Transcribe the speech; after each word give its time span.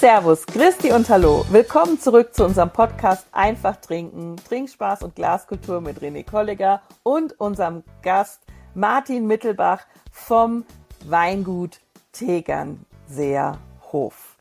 Servus, 0.00 0.46
Christi 0.46 0.92
und 0.92 1.10
Hallo. 1.10 1.44
Willkommen 1.50 2.00
zurück 2.00 2.32
zu 2.34 2.46
unserem 2.46 2.70
Podcast 2.70 3.26
Einfach 3.32 3.76
trinken, 3.76 4.36
Trinkspaß 4.48 5.02
und 5.02 5.14
Glaskultur 5.14 5.82
mit 5.82 5.98
René 5.98 6.24
Kolleger 6.24 6.80
und 7.02 7.38
unserem 7.38 7.84
Gast 8.00 8.40
Martin 8.72 9.26
Mittelbach 9.26 9.84
vom 10.10 10.64
Weingut 11.04 11.80
Tegernseer 12.12 13.58
Hof. 13.92 14.38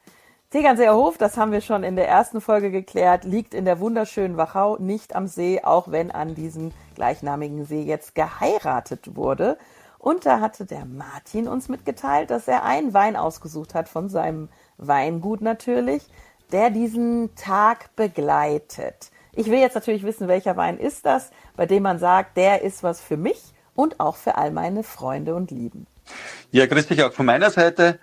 Tegernseer 0.50 0.96
Hof, 0.96 1.18
das 1.18 1.36
haben 1.36 1.52
wir 1.52 1.60
schon 1.60 1.84
in 1.84 1.98
der 1.98 2.08
ersten 2.08 2.40
Folge 2.40 2.72
geklärt, 2.72 3.26
liegt 3.26 3.54
in 3.54 3.66
der 3.66 3.82
wunderschönen 3.82 4.38
Wachau, 4.38 4.78
nicht 4.78 5.14
am 5.14 5.28
See, 5.28 5.60
auch 5.62 5.92
wenn 5.92 6.10
an 6.10 6.36
diesem 6.36 6.72
gleichnamigen 6.96 7.66
See 7.66 7.82
jetzt 7.82 8.16
geheiratet 8.16 9.18
wurde. 9.18 9.58
Und 10.00 10.26
da 10.26 10.40
hatte 10.40 10.66
der 10.66 10.86
Martin 10.86 11.48
uns 11.48 11.68
mitgeteilt, 11.70 12.32
dass 12.32 12.48
er 12.48 12.64
einen 12.64 12.94
Wein 12.94 13.16
ausgesucht 13.16 13.76
hat 13.76 13.90
von 13.90 14.10
seinem 14.10 14.50
Weingut 14.78 15.42
natürlich, 15.42 16.08
der 16.52 16.70
diesen 16.70 17.36
Tag 17.36 17.96
begleitet. 17.96 19.12
Ich 19.34 19.48
will 19.48 19.60
jetzt 19.60 19.76
natürlich 19.76 20.04
wissen, 20.04 20.28
welcher 20.28 20.58
Wein 20.58 20.78
ist 20.80 21.06
das, 21.06 21.32
bei 21.56 21.66
dem 21.66 21.84
man 21.84 22.00
sagt, 22.00 22.38
der 22.38 22.62
ist 22.62 22.82
was 22.82 23.02
für 23.02 23.18
mich 23.18 23.54
und 23.76 24.00
auch 24.00 24.16
für 24.16 24.36
all 24.36 24.52
meine 24.52 24.84
Freunde 24.84 25.36
und 25.36 25.52
Lieben. 25.52 25.86
Ja, 26.52 26.66
grüß 26.66 26.88
dich 26.88 27.04
auch 27.04 27.14
von 27.14 27.26
meiner 27.26 27.52
Seite. 27.52 28.00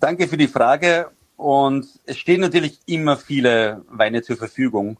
Danke 0.00 0.28
für 0.28 0.36
die 0.36 0.48
Frage. 0.48 1.10
Und 1.36 1.86
es 2.06 2.16
stehen 2.16 2.40
natürlich 2.40 2.80
immer 2.86 3.16
viele 3.16 3.84
Weine 3.88 4.22
zur 4.22 4.36
Verfügung. 4.36 4.96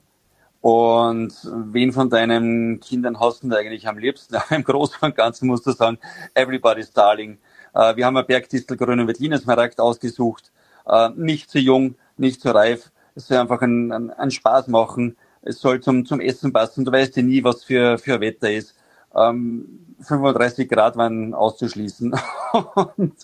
Und 0.67 1.33
wen 1.71 1.93
von 1.93 2.11
deinen 2.11 2.81
Kindern 2.81 3.21
hast 3.21 3.45
du 3.45 3.57
eigentlich 3.57 3.87
am 3.87 3.99
liebsten? 3.99 4.37
Im 4.51 4.65
Großen 4.65 4.97
und 5.01 5.15
Ganzen 5.15 5.47
musst 5.47 5.65
du 5.65 5.71
sagen, 5.71 5.97
everybody's 6.35 6.91
darling. 6.91 7.39
Äh, 7.73 7.95
wir 7.95 8.05
haben 8.05 8.17
ein 8.17 8.27
Bergdistel 8.27 8.77
Grüne 8.77 9.07
Veltliner 9.07 9.39
Smaragd 9.39 9.79
ausgesucht. 9.79 10.51
Äh, 10.85 11.11
nicht 11.11 11.51
zu 11.51 11.61
jung, 11.61 11.95
nicht 12.17 12.41
zu 12.41 12.51
reif. 12.51 12.91
Es 13.15 13.29
soll 13.29 13.37
einfach 13.37 13.63
einen, 13.63 13.93
einen, 13.93 14.11
einen 14.11 14.33
Spaß 14.33 14.67
machen. 14.67 15.17
Es 15.43 15.61
soll 15.61 15.79
zum, 15.79 16.05
zum 16.05 16.19
Essen 16.19 16.53
passen. 16.53 16.85
Du 16.85 16.91
weißt 16.91 17.15
ja 17.17 17.23
nie, 17.23 17.45
was 17.45 17.63
für, 17.63 17.97
für 17.97 18.21
Wetter 18.21 18.51
ist. 18.51 18.75
Ähm, 19.15 19.95
35 20.01 20.69
Grad 20.69 20.97
waren 20.97 21.33
auszuschließen. 21.33 22.13
und 22.97 23.15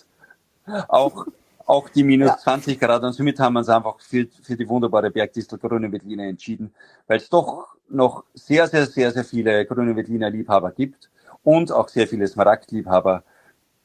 auch, 0.87 1.25
auch 1.65 1.89
die 1.89 2.03
minus 2.03 2.29
ja. 2.29 2.37
20 2.37 2.79
Grad. 2.79 3.03
Und 3.03 3.13
somit 3.13 3.39
haben 3.39 3.53
wir 3.53 3.59
uns 3.59 3.69
einfach 3.69 3.99
für, 3.99 4.27
für 4.41 4.55
die 4.55 4.67
wunderbare 4.67 5.11
Bergdistel 5.11 5.57
Grüne 5.59 5.91
Veltliner 5.91 6.23
entschieden, 6.23 6.73
weil 7.07 7.17
es 7.17 7.29
doch 7.29 7.75
noch 7.89 8.23
sehr, 8.33 8.67
sehr, 8.67 8.85
sehr, 8.85 9.11
sehr 9.11 9.23
viele 9.23 9.65
Grüne 9.65 9.95
Veltliner 9.95 10.29
Liebhaber 10.29 10.71
gibt 10.71 11.09
und 11.43 11.71
auch 11.71 11.89
sehr 11.89 12.07
viele 12.07 12.27
Smaragd-Liebhaber. 12.27 13.23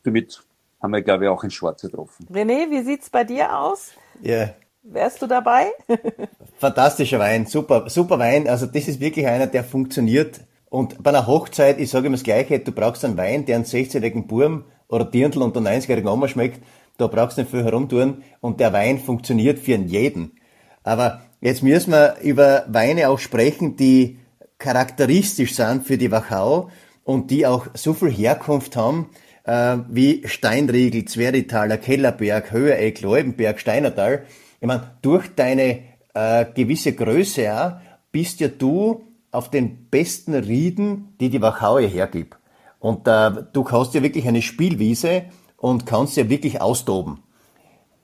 Somit 0.04 0.42
haben 0.80 0.92
wir, 0.92 1.02
glaube 1.02 1.24
ich, 1.24 1.30
auch 1.30 1.44
in 1.44 1.50
Schwarz 1.50 1.82
getroffen. 1.82 2.26
René, 2.32 2.70
wie 2.70 2.82
sieht's 2.82 3.10
bei 3.10 3.24
dir 3.24 3.58
aus? 3.58 3.92
Ja. 4.22 4.36
Yeah. 4.36 4.54
Wärst 4.82 5.20
du 5.20 5.26
dabei? 5.26 5.66
Fantastischer 6.58 7.18
Wein, 7.18 7.46
super, 7.46 7.90
super 7.90 8.18
Wein. 8.18 8.48
Also 8.48 8.66
das 8.66 8.88
ist 8.88 9.00
wirklich 9.00 9.26
einer, 9.26 9.46
der 9.46 9.64
funktioniert. 9.64 10.40
Und 10.70 11.02
bei 11.02 11.10
einer 11.10 11.26
Hochzeit, 11.26 11.78
ich 11.78 11.90
sage 11.90 12.06
immer 12.06 12.16
das 12.16 12.24
Gleiche, 12.24 12.58
du 12.60 12.72
brauchst 12.72 13.04
einen 13.04 13.16
Wein, 13.16 13.44
der 13.44 13.56
einen 13.56 13.64
16-jährigen 13.64 14.26
Burm 14.26 14.64
oder 14.88 15.04
Dirndl 15.04 15.42
und 15.42 15.56
einen 15.56 15.66
90-jährigen 15.66 16.08
Oma 16.08 16.28
schmeckt. 16.28 16.62
Da 16.98 17.06
brauchst 17.06 17.38
du 17.38 17.42
nicht 17.42 17.50
viel 17.50 17.64
herumtun 17.64 18.22
und 18.40 18.60
der 18.60 18.72
Wein 18.72 18.98
funktioniert 18.98 19.60
für 19.60 19.76
jeden. 19.76 20.32
Aber 20.82 21.22
jetzt 21.40 21.62
müssen 21.62 21.92
wir 21.92 22.16
über 22.22 22.64
Weine 22.68 23.08
auch 23.08 23.20
sprechen, 23.20 23.76
die 23.76 24.18
charakteristisch 24.58 25.54
sind 25.54 25.86
für 25.86 25.96
die 25.96 26.10
Wachau 26.10 26.70
und 27.04 27.30
die 27.30 27.46
auch 27.46 27.68
so 27.74 27.94
viel 27.94 28.10
Herkunft 28.10 28.76
haben, 28.76 29.10
äh, 29.44 29.78
wie 29.88 30.26
Steinriegel, 30.26 31.04
Zweritaler, 31.04 31.78
Kellerberg, 31.78 32.50
Höhereck, 32.50 33.00
Leubenberg, 33.00 33.60
Steinertal. 33.60 34.24
Ich 34.60 34.66
meine, 34.66 34.90
durch 35.00 35.34
deine 35.36 35.78
äh, 36.14 36.46
gewisse 36.52 36.94
Größe 36.94 37.54
auch, 37.54 37.80
bist 38.10 38.40
ja 38.40 38.48
du 38.48 39.04
auf 39.30 39.50
den 39.50 39.88
besten 39.88 40.34
Rieden, 40.34 41.14
die 41.20 41.30
die 41.30 41.40
Wachau 41.40 41.78
hergibt. 41.78 42.36
Und 42.80 43.06
äh, 43.06 43.30
du 43.52 43.70
hast 43.70 43.94
ja 43.94 44.02
wirklich 44.02 44.26
eine 44.26 44.42
Spielwiese 44.42 45.26
und 45.58 45.84
kannst 45.84 46.16
ja 46.16 46.30
wirklich 46.30 46.62
austoben. 46.62 47.22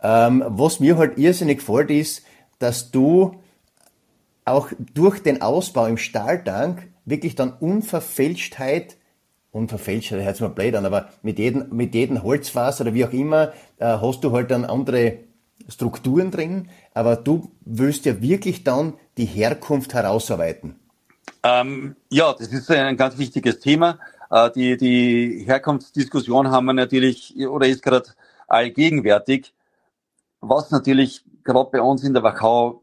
Ähm, 0.02 0.44
was 0.46 0.80
mir 0.80 0.98
halt 0.98 1.16
irrsinnig 1.16 1.60
gefällt 1.60 1.90
ist, 1.90 2.22
dass 2.58 2.90
du 2.90 3.40
auch 4.44 4.68
durch 4.92 5.22
den 5.22 5.40
Ausbau 5.40 5.86
im 5.86 5.96
Stahltank 5.96 6.88
wirklich 7.06 7.34
dann 7.34 7.54
Unverfälschtheit 7.54 8.96
unverfälscht, 9.54 10.12
das 10.12 10.24
hört 10.24 10.36
sich 10.36 10.42
mal 10.42 10.48
blöd 10.48 10.74
an, 10.74 10.84
aber 10.84 11.08
mit 11.22 11.38
jedem, 11.38 11.66
mit 11.70 11.94
jedem 11.94 12.22
Holzfass 12.22 12.80
oder 12.80 12.92
wie 12.92 13.04
auch 13.04 13.12
immer, 13.12 13.52
äh, 13.78 13.86
hast 13.86 14.24
du 14.24 14.32
halt 14.32 14.50
dann 14.50 14.64
andere 14.64 15.18
Strukturen 15.68 16.30
drin, 16.30 16.68
aber 16.92 17.16
du 17.16 17.52
willst 17.64 18.04
ja 18.04 18.20
wirklich 18.20 18.64
dann 18.64 18.94
die 19.16 19.26
Herkunft 19.26 19.94
herausarbeiten. 19.94 20.74
Ähm, 21.42 21.94
ja, 22.10 22.34
das 22.36 22.48
ist 22.48 22.70
ein 22.70 22.96
ganz 22.96 23.16
wichtiges 23.16 23.60
Thema. 23.60 23.98
Äh, 24.34 24.50
die, 24.50 24.76
die 24.76 25.44
Herkunftsdiskussion 25.46 26.50
haben 26.50 26.66
wir 26.66 26.72
natürlich, 26.72 27.36
oder 27.46 27.68
ist 27.68 27.82
gerade 27.84 28.10
allgegenwärtig. 28.48 29.54
Was 30.40 30.72
natürlich 30.72 31.24
gerade 31.44 31.70
bei 31.70 31.80
uns 31.80 32.02
in 32.02 32.14
der 32.14 32.24
Wachau 32.24 32.82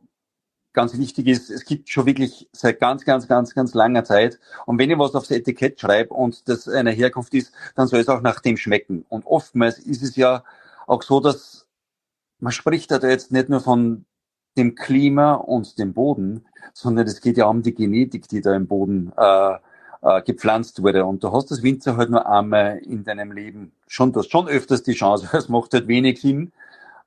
ganz 0.71 0.97
wichtig 0.97 1.27
ist, 1.27 1.49
es 1.49 1.65
gibt 1.65 1.89
schon 1.89 2.05
wirklich 2.05 2.47
seit 2.53 2.79
ganz, 2.79 3.03
ganz, 3.03 3.27
ganz, 3.27 3.53
ganz 3.53 3.73
langer 3.73 4.05
Zeit. 4.05 4.39
Und 4.65 4.79
wenn 4.79 4.89
ich 4.89 4.97
was 4.97 5.13
aufs 5.13 5.29
Etikett 5.31 5.77
schreibe 5.77 6.13
und 6.13 6.47
das 6.47 6.69
eine 6.69 6.91
Herkunft 6.91 7.33
ist, 7.33 7.53
dann 7.75 7.87
soll 7.87 7.99
es 7.99 8.07
auch 8.07 8.21
nach 8.21 8.39
dem 8.39 8.55
schmecken. 8.55 9.05
Und 9.09 9.25
oftmals 9.25 9.77
ist 9.79 10.03
es 10.03 10.15
ja 10.15 10.45
auch 10.87 11.03
so, 11.03 11.19
dass 11.19 11.67
man 12.39 12.53
spricht 12.53 12.91
da 12.91 12.97
jetzt 12.99 13.33
nicht 13.33 13.49
nur 13.49 13.59
von 13.59 14.05
dem 14.57 14.75
Klima 14.75 15.33
und 15.33 15.77
dem 15.77 15.93
Boden, 15.93 16.45
sondern 16.73 17.07
es 17.07 17.19
geht 17.19 17.35
ja 17.35 17.47
um 17.47 17.61
die 17.61 17.73
Genetik, 17.73 18.29
die 18.29 18.39
da 18.39 18.55
im 18.55 18.67
Boden 18.67 19.11
äh, 19.17 19.57
äh, 20.01 20.21
gepflanzt 20.21 20.81
wurde. 20.81 21.05
Und 21.05 21.23
du 21.23 21.31
hast 21.31 21.51
das 21.51 21.63
Winzer 21.63 21.97
halt 21.97 22.09
nur 22.09 22.27
einmal 22.27 22.77
in 22.79 23.03
deinem 23.03 23.31
Leben 23.31 23.71
schon, 23.87 24.11
du 24.11 24.19
hast 24.19 24.31
schon 24.31 24.47
öfters 24.47 24.83
die 24.83 24.93
Chance, 24.93 25.29
es 25.37 25.49
macht 25.49 25.73
halt 25.73 25.87
wenig 25.87 26.21
Sinn, 26.21 26.51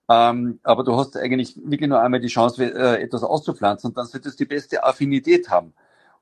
ähm, 0.09 0.61
aber 0.63 0.85
du 0.85 0.97
hast 0.97 1.17
eigentlich 1.17 1.57
wirklich 1.57 1.89
nur 1.89 2.01
einmal 2.01 2.21
die 2.21 2.29
Chance, 2.29 2.65
äh, 2.65 3.03
etwas 3.03 3.23
auszupflanzen 3.23 3.91
und 3.91 3.97
dann 3.97 4.07
sollte 4.07 4.29
es 4.29 4.37
die 4.37 4.45
beste 4.45 4.85
Affinität 4.85 5.51
haben. 5.51 5.73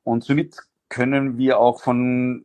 Und 0.05 0.25
somit 0.25 0.57
können 0.89 1.39
wir 1.39 1.59
auch 1.59 1.81
von 1.81 2.45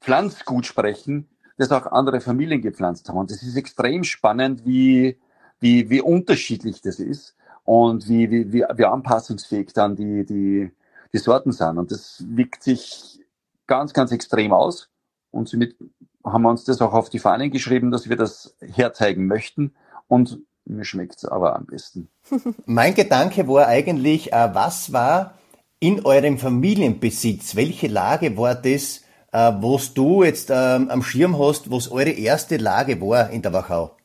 Pflanzgut 0.00 0.66
sprechen, 0.66 1.28
das 1.58 1.70
auch 1.70 1.86
andere 1.86 2.20
Familien 2.20 2.62
gepflanzt 2.62 3.08
haben. 3.08 3.18
Und 3.18 3.30
das 3.30 3.42
ist 3.42 3.56
extrem 3.56 4.04
spannend, 4.04 4.64
wie, 4.64 5.18
wie, 5.60 5.90
wie 5.90 6.00
unterschiedlich 6.00 6.80
das 6.82 6.98
ist 6.98 7.36
und 7.64 8.08
wie, 8.08 8.30
wie, 8.30 8.52
wie, 8.52 8.64
wie 8.74 8.84
anpassungsfähig 8.84 9.72
dann 9.72 9.96
die, 9.96 10.24
die, 10.24 10.72
die 11.12 11.18
Sorten 11.18 11.52
sind. 11.52 11.78
Und 11.78 11.90
das 11.90 12.24
wirkt 12.26 12.62
sich 12.62 13.20
ganz, 13.66 13.92
ganz 13.92 14.12
extrem 14.12 14.52
aus. 14.52 14.88
Und 15.30 15.48
somit 15.48 15.76
haben 16.24 16.42
wir 16.42 16.50
uns 16.50 16.64
das 16.64 16.80
auch 16.80 16.92
auf 16.92 17.10
die 17.10 17.18
Fahnen 17.18 17.50
geschrieben, 17.50 17.90
dass 17.90 18.08
wir 18.08 18.16
das 18.16 18.56
herzeigen 18.60 19.26
möchten 19.26 19.74
und 20.08 20.38
mir 20.64 20.84
schmeckt 20.84 21.16
es 21.16 21.24
aber 21.24 21.56
am 21.56 21.66
besten. 21.66 22.08
mein 22.66 22.94
Gedanke 22.94 23.48
war 23.48 23.66
eigentlich, 23.66 24.32
äh, 24.32 24.50
was 24.52 24.92
war 24.92 25.34
in 25.80 26.04
eurem 26.04 26.38
Familienbesitz? 26.38 27.56
Welche 27.56 27.88
Lage 27.88 28.36
war 28.36 28.54
das, 28.54 29.00
äh, 29.32 29.52
was 29.60 29.94
du 29.94 30.22
jetzt 30.22 30.50
ähm, 30.50 30.90
am 30.90 31.02
Schirm 31.02 31.38
hast, 31.38 31.70
was 31.70 31.90
eure 31.90 32.10
erste 32.10 32.58
Lage 32.58 33.00
war 33.00 33.30
in 33.30 33.42
der 33.42 33.52
Wachau? 33.52 33.96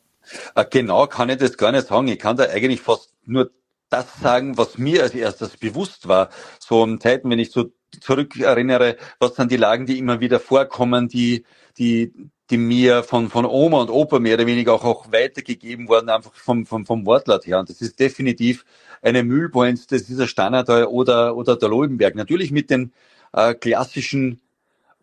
Äh, 0.55 0.65
genau 0.69 1.05
kann 1.07 1.29
ich 1.29 1.37
das 1.37 1.57
gar 1.57 1.71
nicht 1.71 1.87
sagen. 1.87 2.07
Ich 2.07 2.19
kann 2.19 2.37
da 2.37 2.45
eigentlich 2.45 2.81
fast 2.81 3.13
nur 3.25 3.51
das 3.89 4.05
sagen, 4.21 4.57
was 4.57 4.77
mir 4.77 5.03
als 5.03 5.13
erstes 5.13 5.57
bewusst 5.57 6.07
war. 6.07 6.29
So 6.59 6.83
in 6.83 6.99
Zeiten, 6.99 7.29
wenn 7.29 7.39
ich 7.39 7.51
so 7.51 7.71
zurückerinnere, 8.01 8.97
was 9.19 9.35
sind 9.35 9.51
die 9.51 9.57
Lagen, 9.57 9.85
die 9.85 9.97
immer 9.97 10.19
wieder 10.19 10.39
vorkommen, 10.39 11.07
die, 11.07 11.45
die, 11.77 12.13
die 12.49 12.57
mir 12.57 13.03
von, 13.03 13.29
von 13.29 13.45
Oma 13.45 13.81
und 13.81 13.89
Opa 13.89 14.19
mehr 14.19 14.35
oder 14.35 14.45
weniger 14.45 14.73
auch, 14.73 14.83
auch 14.83 15.11
weitergegeben 15.11 15.87
worden, 15.87 16.09
einfach 16.09 16.33
vom, 16.33 16.65
vom, 16.65 16.85
vom 16.85 17.05
Wortlaut 17.05 17.45
her. 17.45 17.59
Und 17.59 17.69
das 17.69 17.81
ist 17.81 17.99
definitiv 17.99 18.65
eine 19.01 19.23
Mühlpoint, 19.23 19.91
das 19.91 20.03
ist 20.03 20.19
der 20.19 20.27
Steinertal 20.27 20.85
oder, 20.85 21.35
oder 21.35 21.55
der 21.55 21.69
Lobenberg. 21.69 22.15
Natürlich 22.15 22.51
mit 22.51 22.69
den 22.69 22.93
äh, 23.33 23.53
klassischen 23.53 24.41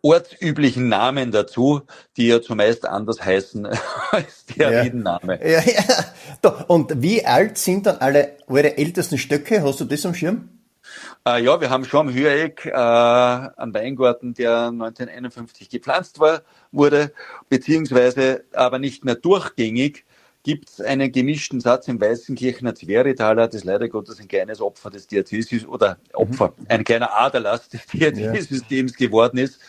ortsüblichen 0.01 0.87
Namen 0.87 1.31
dazu, 1.31 1.81
die 2.15 2.27
ja 2.27 2.41
zumeist 2.41 2.85
anders 2.85 3.25
heißen 3.25 3.67
als 4.11 4.45
der 4.45 4.71
ja. 4.71 4.81
Riedenname. 4.81 5.39
Ja, 5.43 5.61
ja. 5.61 5.83
Und 6.67 7.01
wie 7.01 7.25
alt 7.25 7.57
sind 7.57 7.85
dann 7.85 7.97
alle 7.97 8.37
eure 8.47 8.77
ältesten 8.77 9.17
Stöcke? 9.17 9.63
Hast 9.63 9.79
du 9.79 9.85
das 9.85 10.05
am 10.05 10.13
Schirm? 10.13 10.49
Äh, 11.27 11.43
ja, 11.43 11.59
wir 11.59 11.69
haben 11.69 11.85
schon 11.85 12.07
am 12.07 12.13
Hüreck 12.13 12.65
äh, 12.65 12.71
einen 12.71 13.73
Weingarten, 13.73 14.33
der 14.33 14.67
1951 14.67 15.69
gepflanzt 15.69 16.19
war, 16.19 16.43
wurde, 16.71 17.11
beziehungsweise 17.49 18.45
aber 18.53 18.79
nicht 18.79 19.03
mehr 19.03 19.15
durchgängig, 19.15 20.05
gibt 20.43 20.69
es 20.69 20.81
einen 20.81 21.11
gemischten 21.11 21.59
Satz 21.59 21.87
im 21.87 21.99
Weißenkirchener 21.99 22.75
Zweritaler, 22.75 23.47
das 23.47 23.63
leider 23.63 23.89
Gottes 23.89 24.19
ein 24.19 24.27
kleines 24.27 24.61
Opfer 24.61 24.91
des 24.91 25.07
DRC-Systems 25.07 25.65
oder 25.65 25.97
Opfer, 26.13 26.53
mhm. 26.55 26.65
ein 26.69 26.83
kleiner 26.83 27.11
Aderlass 27.17 27.67
des 27.69 27.87
DRC-Systems 27.87 28.93
ja. 28.99 29.07
geworden 29.07 29.39
ist. 29.39 29.59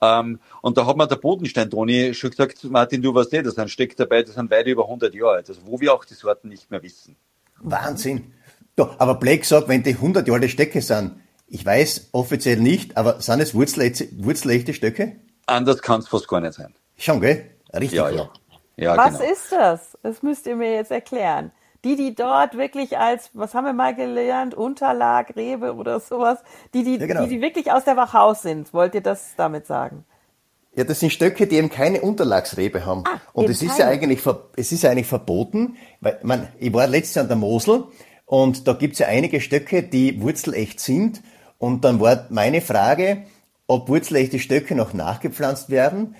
Ähm, 0.00 0.40
und 0.60 0.76
da 0.76 0.86
hat 0.86 0.96
mir 0.96 1.06
der 1.06 1.16
Bodenstein, 1.16 1.70
Toni, 1.70 2.14
schon 2.14 2.30
gesagt, 2.30 2.64
Martin, 2.64 3.02
du 3.02 3.14
weißt 3.14 3.32
eh, 3.34 3.42
das 3.42 3.54
ist 3.54 3.58
ein 3.58 3.68
Steck 3.68 3.96
dabei, 3.96 4.22
das 4.22 4.34
sind 4.34 4.50
weit 4.50 4.66
über 4.66 4.84
100 4.84 5.14
Jahre 5.14 5.36
alt, 5.36 5.48
also 5.48 5.60
wo 5.64 5.80
wir 5.80 5.94
auch 5.94 6.04
die 6.04 6.14
Sorten 6.14 6.48
nicht 6.48 6.70
mehr 6.70 6.82
wissen. 6.82 7.16
Wahnsinn. 7.58 8.32
Ja, 8.78 8.94
aber 8.98 9.16
Blake 9.16 9.44
sagt, 9.44 9.68
wenn 9.68 9.82
die 9.82 9.94
100 9.94 10.26
Jahre 10.26 10.48
Stöcke 10.48 10.80
sind, 10.80 11.20
ich 11.46 11.64
weiß 11.66 12.08
offiziell 12.12 12.58
nicht, 12.58 12.96
aber 12.96 13.20
sind 13.20 13.40
es 13.40 13.54
wurzelechte 13.54 14.74
Stöcke? 14.74 15.16
Anders 15.46 15.82
kann 15.82 16.00
es 16.00 16.08
fast 16.08 16.26
gar 16.28 16.40
nicht 16.40 16.54
sein. 16.54 16.74
Schon, 16.96 17.20
gell? 17.20 17.50
Richtig. 17.74 17.92
Ja, 17.92 18.10
ja. 18.10 18.30
ja 18.76 18.96
was 18.96 19.18
genau. 19.18 19.32
ist 19.32 19.52
das? 19.52 19.98
Das 20.02 20.22
müsst 20.22 20.46
ihr 20.46 20.56
mir 20.56 20.72
jetzt 20.72 20.90
erklären. 20.90 21.52
Die, 21.84 21.96
die 21.96 22.14
dort 22.14 22.56
wirklich 22.56 22.96
als, 22.98 23.30
was 23.32 23.54
haben 23.54 23.64
wir 23.64 23.72
mal 23.72 23.94
gelernt, 23.94 24.54
Unterlag, 24.54 25.34
Rebe 25.34 25.74
oder 25.74 25.98
sowas, 25.98 26.38
die, 26.74 26.84
die, 26.84 26.96
ja, 26.96 27.06
genau. 27.06 27.22
die, 27.24 27.28
die 27.28 27.40
wirklich 27.40 27.72
aus 27.72 27.84
der 27.84 27.96
Wachhaus 27.96 28.42
sind, 28.42 28.72
wollt 28.72 28.94
ihr 28.94 29.00
das 29.00 29.32
damit 29.36 29.66
sagen? 29.66 30.04
Ja, 30.74 30.84
das 30.84 31.00
sind 31.00 31.12
Stöcke, 31.12 31.46
die 31.46 31.56
eben 31.56 31.68
keine 31.68 32.00
Unterlagsrebe 32.00 32.86
haben. 32.86 33.04
Ah, 33.06 33.20
und 33.34 33.50
es 33.50 33.60
ist 33.60 33.78
ja 33.78 33.88
eigentlich, 33.88 34.20
es 34.56 34.72
ist 34.72 34.82
ja 34.82 34.90
eigentlich 34.90 35.06
verboten, 35.06 35.76
weil 36.00 36.18
man, 36.22 36.48
ich 36.58 36.72
war 36.72 36.86
letztes 36.86 37.16
Jahr 37.16 37.24
an 37.24 37.28
der 37.28 37.36
Mosel 37.36 37.84
und 38.24 38.66
da 38.66 38.72
gibt's 38.72 38.98
ja 38.98 39.08
einige 39.08 39.42
Stöcke, 39.42 39.82
die 39.82 40.22
wurzelecht 40.22 40.80
sind. 40.80 41.22
Und 41.58 41.84
dann 41.84 42.00
war 42.00 42.26
meine 42.30 42.62
Frage, 42.62 43.24
ob 43.66 43.88
wurzelechte 43.88 44.38
Stöcke 44.38 44.74
noch 44.74 44.94
nachgepflanzt 44.94 45.68
werden. 45.68 46.16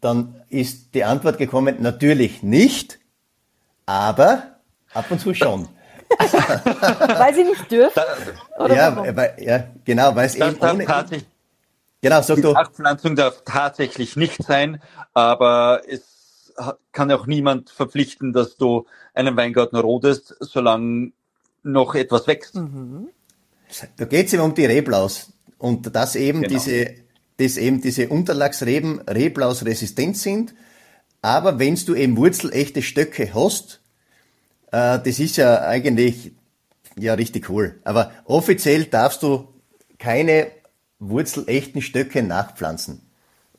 Dann 0.00 0.42
ist 0.48 0.94
die 0.94 1.02
Antwort 1.02 1.38
gekommen, 1.38 1.78
natürlich 1.80 2.44
nicht, 2.44 3.00
aber 3.86 4.55
ab 4.94 5.10
und 5.10 5.20
zu 5.20 5.34
schon. 5.34 5.68
weil 6.18 7.34
sie 7.34 7.44
nicht 7.44 7.70
dürfen? 7.70 8.02
Oder 8.58 8.76
ja, 8.76 9.16
weil, 9.16 9.36
ja, 9.38 9.64
genau, 9.84 10.14
weil 10.14 10.26
es 10.26 10.34
eben 10.36 10.56
ohne... 10.60 10.86
Genau, 12.02 12.22
sag 12.22 12.36
die 12.36 12.42
du. 12.42 12.52
Nachpflanzung 12.52 13.16
darf 13.16 13.42
tatsächlich 13.44 14.16
nicht 14.16 14.42
sein, 14.42 14.80
aber 15.14 15.82
es 15.88 16.52
kann 16.92 17.10
auch 17.10 17.26
niemand 17.26 17.70
verpflichten, 17.70 18.32
dass 18.32 18.56
du 18.56 18.86
einen 19.14 19.36
Weingarten 19.36 19.76
rodest, 19.76 20.36
solange 20.40 21.12
noch 21.62 21.94
etwas 21.94 22.26
wächst. 22.26 22.54
Mhm. 22.54 23.08
Da 23.96 24.04
geht 24.04 24.26
es 24.26 24.32
eben 24.32 24.42
um 24.42 24.54
die 24.54 24.66
Reblaus 24.66 25.32
und 25.58 25.94
dass 25.94 26.14
eben 26.14 26.42
genau. 26.42 26.54
diese, 26.54 26.94
dass 27.38 27.56
eben 27.56 27.80
diese 27.80 28.08
Unterlagsreben 28.08 29.00
Reblaus 29.00 29.64
resistent 29.64 30.16
sind. 30.16 30.54
Aber 31.22 31.58
wenn 31.58 31.74
du 31.74 31.94
eben 31.94 32.16
wurzelechte 32.16 32.82
Stöcke 32.82 33.34
hast, 33.34 33.80
äh, 34.72 34.98
das 34.98 35.18
ist 35.18 35.36
ja 35.36 35.62
eigentlich 35.62 36.32
ja 36.98 37.14
richtig 37.14 37.50
cool. 37.50 37.80
Aber 37.84 38.12
offiziell 38.24 38.84
darfst 38.84 39.22
du 39.22 39.48
keine 39.98 40.48
wurzelechten 40.98 41.82
Stöcke 41.82 42.22
nachpflanzen. 42.22 43.02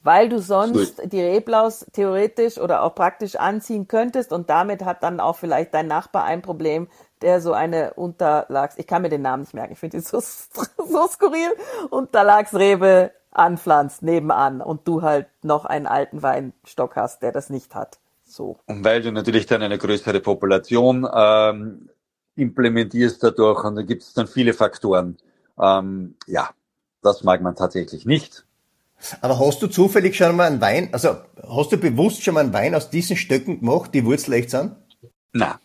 Weil 0.03 0.29
du 0.29 0.39
sonst 0.39 1.01
die 1.11 1.21
Reblaus 1.21 1.85
theoretisch 1.91 2.57
oder 2.57 2.83
auch 2.83 2.95
praktisch 2.95 3.35
anziehen 3.35 3.87
könntest 3.87 4.31
und 4.31 4.49
damit 4.49 4.85
hat 4.85 5.03
dann 5.03 5.19
auch 5.19 5.35
vielleicht 5.35 5.73
dein 5.73 5.87
Nachbar 5.87 6.23
ein 6.23 6.41
Problem, 6.41 6.87
der 7.21 7.41
so 7.41 7.51
eine 7.51 7.93
Unterlags, 7.95 8.75
ich 8.77 8.87
kann 8.87 9.01
mir 9.01 9.09
den 9.09 9.23
Namen 9.23 9.41
nicht 9.41 9.53
merken, 9.53 9.73
ich 9.73 9.79
finde 9.79 9.97
die 9.97 10.03
so, 10.03 10.19
so 10.21 11.07
skurril, 11.07 11.49
Unterlagsrebe 11.89 13.11
anpflanzt 13.31 14.01
nebenan 14.01 14.61
und 14.61 14.87
du 14.87 15.01
halt 15.01 15.27
noch 15.43 15.65
einen 15.65 15.87
alten 15.87 16.21
Weinstock 16.23 16.95
hast, 16.95 17.21
der 17.21 17.31
das 17.31 17.49
nicht 17.49 17.75
hat. 17.75 17.99
So. 18.27 18.59
Und 18.65 18.83
weil 18.83 19.01
du 19.01 19.11
natürlich 19.11 19.45
dann 19.45 19.61
eine 19.61 19.77
größere 19.77 20.19
Population 20.19 21.07
ähm, 21.11 21.89
implementierst 22.35 23.23
dadurch 23.23 23.63
und 23.63 23.75
da 23.75 23.81
gibt 23.81 24.03
es 24.03 24.13
dann 24.13 24.27
viele 24.27 24.53
Faktoren. 24.53 25.17
Ähm, 25.59 26.15
ja, 26.27 26.49
das 27.01 27.23
mag 27.23 27.41
man 27.41 27.55
tatsächlich 27.55 28.05
nicht. 28.05 28.45
Aber 29.21 29.39
hast 29.39 29.61
du 29.61 29.67
zufällig 29.67 30.15
schon 30.15 30.35
mal 30.35 30.47
einen 30.47 30.59
Wein, 30.59 30.89
also 30.91 31.17
hast 31.47 31.71
du 31.71 31.77
bewusst 31.77 32.23
schon 32.23 32.33
mal 32.33 32.41
einen 32.41 32.53
Wein 32.53 32.75
aus 32.75 32.89
diesen 32.89 33.15
Stöcken 33.15 33.59
gemacht, 33.59 33.93
die 33.93 34.03
wurzelecht 34.05 34.49
sind? 34.49 34.75
Nein. 35.31 35.55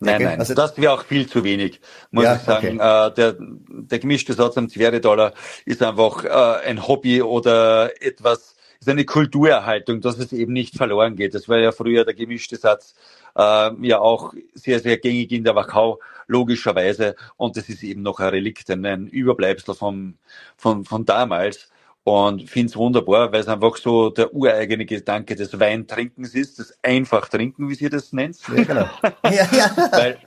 Nein, 0.00 0.16
okay. 0.16 0.24
nein, 0.24 0.40
also, 0.40 0.54
das 0.54 0.76
wäre 0.78 0.92
auch 0.92 1.04
viel 1.04 1.28
zu 1.28 1.44
wenig, 1.44 1.80
muss 2.10 2.24
ja, 2.24 2.34
ich 2.34 2.42
sagen. 2.42 2.80
Okay. 2.80 3.06
Äh, 3.06 3.14
der, 3.14 3.36
der 3.38 3.98
gemischte 4.00 4.32
Satz 4.32 4.58
am 4.58 4.68
Zwerredollar 4.68 5.32
ist 5.64 5.80
einfach 5.80 6.24
äh, 6.24 6.68
ein 6.68 6.88
Hobby 6.88 7.22
oder 7.22 8.02
etwas, 8.02 8.51
ist 8.82 8.88
eine 8.88 9.04
Kulturerhaltung, 9.04 10.00
dass 10.00 10.18
es 10.18 10.32
eben 10.32 10.52
nicht 10.52 10.76
verloren 10.76 11.16
geht. 11.16 11.34
Das 11.34 11.48
war 11.48 11.58
ja 11.58 11.72
früher 11.72 12.04
der 12.04 12.14
gemischte 12.14 12.56
Satz 12.56 12.94
äh, 13.36 13.70
ja 13.80 14.00
auch 14.00 14.34
sehr, 14.54 14.80
sehr 14.80 14.98
gängig 14.98 15.32
in 15.32 15.44
der 15.44 15.54
Wachau, 15.54 16.00
logischerweise. 16.26 17.14
Und 17.36 17.56
das 17.56 17.68
ist 17.68 17.82
eben 17.82 18.02
noch 18.02 18.18
ein 18.20 18.28
Relikt, 18.28 18.68
ein 18.70 19.06
Überbleibsel 19.06 19.74
vom, 19.74 20.14
von, 20.56 20.84
von 20.84 21.04
damals. 21.04 21.70
Und 22.04 22.50
finde 22.50 22.70
es 22.70 22.76
wunderbar, 22.76 23.32
weil 23.32 23.40
es 23.40 23.48
einfach 23.48 23.76
so 23.76 24.10
der 24.10 24.34
ureigene 24.34 24.84
Gedanke 24.84 25.36
des 25.36 25.60
Weintrinkens 25.60 26.34
ist, 26.34 26.58
das 26.58 26.76
einfach 26.82 27.28
trinken, 27.28 27.68
wie 27.68 27.76
Sie 27.76 27.88
das 27.88 28.12
nennt. 28.12 28.38
Ja, 28.48 28.64
genau. 28.64 28.88
ja, 29.24 29.48
ja. 29.52 29.88
Weil 29.92 30.18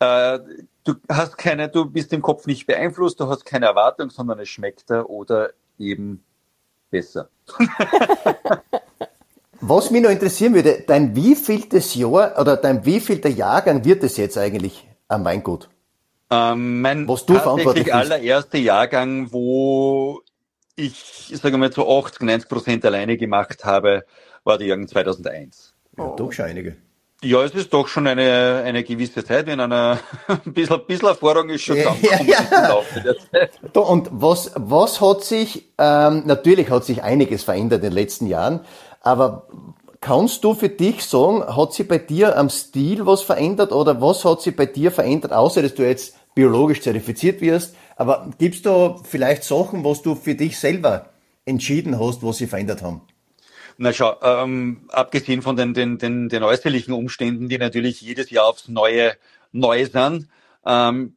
äh, 0.00 0.38
du 0.84 0.94
hast 1.10 1.36
keine, 1.36 1.68
du 1.68 1.84
bist 1.84 2.14
im 2.14 2.22
Kopf 2.22 2.46
nicht 2.46 2.66
beeinflusst, 2.66 3.20
du 3.20 3.28
hast 3.28 3.44
keine 3.44 3.66
Erwartung, 3.66 4.08
sondern 4.08 4.38
es 4.38 4.48
schmeckt 4.48 4.88
da 4.88 5.02
oder 5.02 5.50
eben 5.78 6.24
besser. 6.94 7.28
Was 9.60 9.90
mich 9.90 10.02
noch 10.02 10.10
interessieren 10.10 10.54
würde, 10.54 10.84
dein 10.86 11.16
wievieltes 11.16 11.94
Jahr 11.94 12.38
oder 12.38 12.56
dein 12.56 12.84
wievielter 12.84 13.30
Jahrgang 13.30 13.84
wird 13.84 14.04
es 14.04 14.16
jetzt 14.16 14.38
eigentlich 14.38 14.86
am 15.08 15.24
Weingut? 15.24 15.68
Ähm, 16.30 16.80
mein 16.82 17.08
Was 17.08 17.26
du 17.26 17.34
tatsächlich 17.34 17.92
allererster 17.92 18.58
Jahrgang, 18.58 19.32
wo 19.32 20.20
ich, 20.76 21.32
sage 21.34 21.56
mal, 21.56 21.72
zu 21.72 21.88
80, 21.88 22.20
90 22.20 22.48
Prozent 22.48 22.84
alleine 22.84 23.16
gemacht 23.16 23.64
habe, 23.64 24.04
war 24.44 24.58
der 24.58 24.68
Jahrgang 24.68 24.86
2001. 24.86 25.74
Ja, 25.96 26.04
oh. 26.04 26.16
doch 26.16 26.32
schon 26.32 26.44
einige. 26.44 26.76
Ja, 27.24 27.42
es 27.42 27.54
ist 27.54 27.72
doch 27.72 27.88
schon 27.88 28.06
eine, 28.06 28.62
eine 28.64 28.84
gewisse 28.84 29.24
Zeit, 29.24 29.46
wenn 29.46 29.58
einer 29.58 29.98
ein 30.28 30.52
bisschen, 30.52 30.76
ein 30.76 30.86
bisschen 30.86 31.08
Erfahrung 31.08 31.48
ist 31.48 31.62
schon 31.62 31.76
ja, 31.76 31.94
ja, 32.02 32.20
ja. 32.22 33.80
Und 33.80 34.08
was, 34.12 34.52
was 34.56 35.00
hat 35.00 35.24
sich, 35.24 35.70
ähm, 35.78 36.22
natürlich 36.26 36.70
hat 36.70 36.84
sich 36.84 37.02
einiges 37.02 37.42
verändert 37.42 37.82
in 37.82 37.90
den 37.90 37.94
letzten 37.94 38.26
Jahren, 38.26 38.60
aber 39.00 39.46
kannst 40.02 40.44
du 40.44 40.52
für 40.52 40.68
dich 40.68 41.02
sagen, 41.02 41.42
hat 41.44 41.72
sich 41.72 41.88
bei 41.88 41.96
dir 41.98 42.36
am 42.36 42.50
Stil 42.50 43.06
was 43.06 43.22
verändert 43.22 43.72
oder 43.72 44.02
was 44.02 44.24
hat 44.26 44.42
sich 44.42 44.54
bei 44.54 44.66
dir 44.66 44.92
verändert, 44.92 45.32
außer 45.32 45.62
dass 45.62 45.74
du 45.74 45.82
jetzt 45.82 46.14
biologisch 46.34 46.82
zertifiziert 46.82 47.40
wirst? 47.40 47.74
Aber 47.96 48.28
gibt's 48.38 48.60
da 48.60 48.96
vielleicht 49.02 49.44
Sachen, 49.44 49.82
was 49.82 50.02
du 50.02 50.14
für 50.14 50.34
dich 50.34 50.58
selber 50.58 51.06
entschieden 51.46 51.98
hast, 51.98 52.22
was 52.22 52.36
sie 52.36 52.46
verändert 52.46 52.82
haben? 52.82 53.00
Na 53.76 53.92
schau, 53.92 54.16
ähm, 54.22 54.88
abgesehen 54.90 55.42
von 55.42 55.56
den, 55.56 55.74
den, 55.74 55.98
den, 55.98 56.28
den 56.28 56.42
äußerlichen 56.42 56.94
Umständen, 56.94 57.48
die 57.48 57.58
natürlich 57.58 58.00
jedes 58.00 58.30
Jahr 58.30 58.46
aufs 58.46 58.68
Neue 58.68 59.16
neu 59.52 59.86
sind, 59.86 60.28
ähm, 60.64 61.16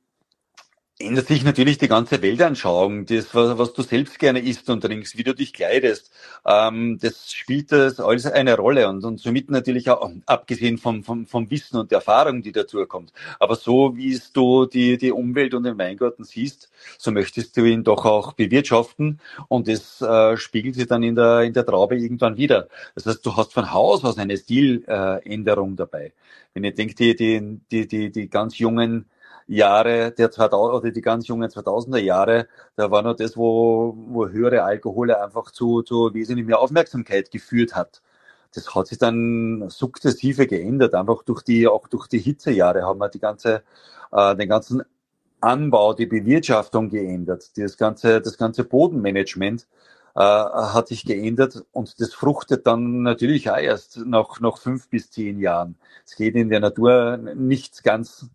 ändert 1.00 1.27
sich 1.27 1.44
natürlich 1.44 1.77
die 1.77 1.88
ganze 1.88 2.22
Weltanschauung, 2.24 3.06
das, 3.06 3.36
was 3.36 3.74
du 3.74 3.84
selbst 3.84 4.18
gerne 4.18 4.39
isst 4.39 4.68
und 4.70 4.82
trinkst, 4.82 5.16
wie 5.16 5.24
du 5.24 5.36
dich 5.36 5.54
kleidest. 5.54 6.12
Ähm, 6.44 6.98
das 7.00 7.32
spielt 7.32 7.72
das 7.72 8.00
alles 8.00 8.25
eine 8.25 8.58
Rolle 8.58 8.89
und, 8.89 9.04
und 9.04 9.20
somit 9.20 9.51
natürlich 9.51 9.92
auch, 9.92 10.10
abgesehen 10.25 10.80
vom, 10.80 11.04
vom, 11.04 11.27
vom 11.27 11.51
Wissen 11.51 11.77
und 11.77 11.92
der 11.92 12.00
Erfahrung, 12.00 12.42
die 12.42 12.51
dazu 12.51 12.84
kommt. 12.88 13.13
Aber 13.39 13.56
so 13.56 13.96
wie 13.96 14.20
du 14.34 14.66
die, 14.66 14.98
die 14.98 15.12
Umwelt 15.12 15.54
und 15.54 15.63
den 15.63 15.77
Weingarten 15.77 16.24
siehst, 16.24 16.72
so 16.98 17.12
möchtest 17.12 17.56
du 17.58 17.66
ihn 17.66 17.84
doch 17.84 18.06
auch 18.06 18.34
bewirtschaften 18.34 19.20
und 19.50 19.68
das 19.68 20.01
äh, 20.01 20.36
spiegelt 20.38 20.75
sich 20.75 20.88
dann 20.88 21.04
in 21.04 21.16
der, 21.16 21.42
in 21.42 21.54
der 21.54 21.66
Traube 21.66 21.96
irgendwann 21.96 22.38
wieder. 22.38 22.70
Das 22.96 23.06
heißt, 23.06 23.24
du 23.24 23.36
hast 23.36 23.54
von 23.54 23.72
Haus 23.72 24.04
aus 24.04 24.18
eine 24.18 24.36
Stiländerung 24.36 25.75
dabei. 25.75 26.13
Wenn 26.56 26.63
ich 26.63 26.74
denke, 26.74 26.96
die, 26.96 27.16
die, 27.16 27.60
die, 27.72 27.88
die, 27.88 28.12
die 28.12 28.30
ganz 28.30 28.58
jungen 28.58 29.06
Jahre 29.48 30.12
der 30.12 30.30
2000 30.30 30.82
oder 30.82 30.92
die 30.92 31.01
ganz 31.01 31.27
jungen 31.27 31.50
2000er 31.50 31.98
Jahre, 32.00 32.48
da 32.75 32.92
war 32.92 33.01
noch 33.01 33.16
das, 33.16 33.38
wo, 33.38 33.96
wo 34.10 34.27
höhere 34.27 34.63
Alkohole 34.63 35.22
einfach 35.22 35.51
zu, 35.51 35.82
zu 35.84 36.13
wesentlich 36.13 36.46
mehr 36.46 36.60
Aufmerksamkeit 36.60 37.32
geführt 37.32 37.75
hat. 37.75 38.01
Das 38.54 38.74
hat 38.75 38.88
sich 38.88 38.98
dann 38.98 39.66
sukzessive 39.70 40.48
geändert, 40.48 40.96
einfach 40.96 41.24
durch 41.24 41.44
die, 41.44 41.68
auch 41.68 41.88
durch 41.88 42.08
die 42.08 42.20
Hitzejahre 42.20 42.84
haben 42.84 43.00
wir 43.00 43.10
die 43.10 43.20
ganze, 43.20 43.63
äh, 44.12 44.36
den 44.36 44.50
ganzen 44.50 44.84
Anbau, 45.39 45.94
die 45.94 46.08
Bewirtschaftung 46.08 46.89
geändert, 46.89 47.58
das 47.58 47.77
ganze, 47.77 48.22
das 48.22 48.38
ganze 48.38 48.63
Bodenmanagement 48.63 49.68
äh, 50.16 50.20
hat 50.20 50.88
sich 50.88 51.06
geändert 51.06 51.63
und 51.72 52.01
das 52.01 52.13
fruchtet 52.13 52.66
dann 52.66 53.04
natürlich 53.04 53.50
auch 53.51 53.58
erst 53.58 53.98
nach, 53.98 54.39
nach 54.39 54.58
fünf 54.58 54.89
bis 54.89 55.12
zehn 55.12 55.39
Jahren. 55.39 55.75
Es 56.06 56.16
geht 56.16 56.36
in 56.36 56.50
der 56.50 56.60
Natur 56.60 57.18
nicht 57.18 57.84
ganz 57.84 58.27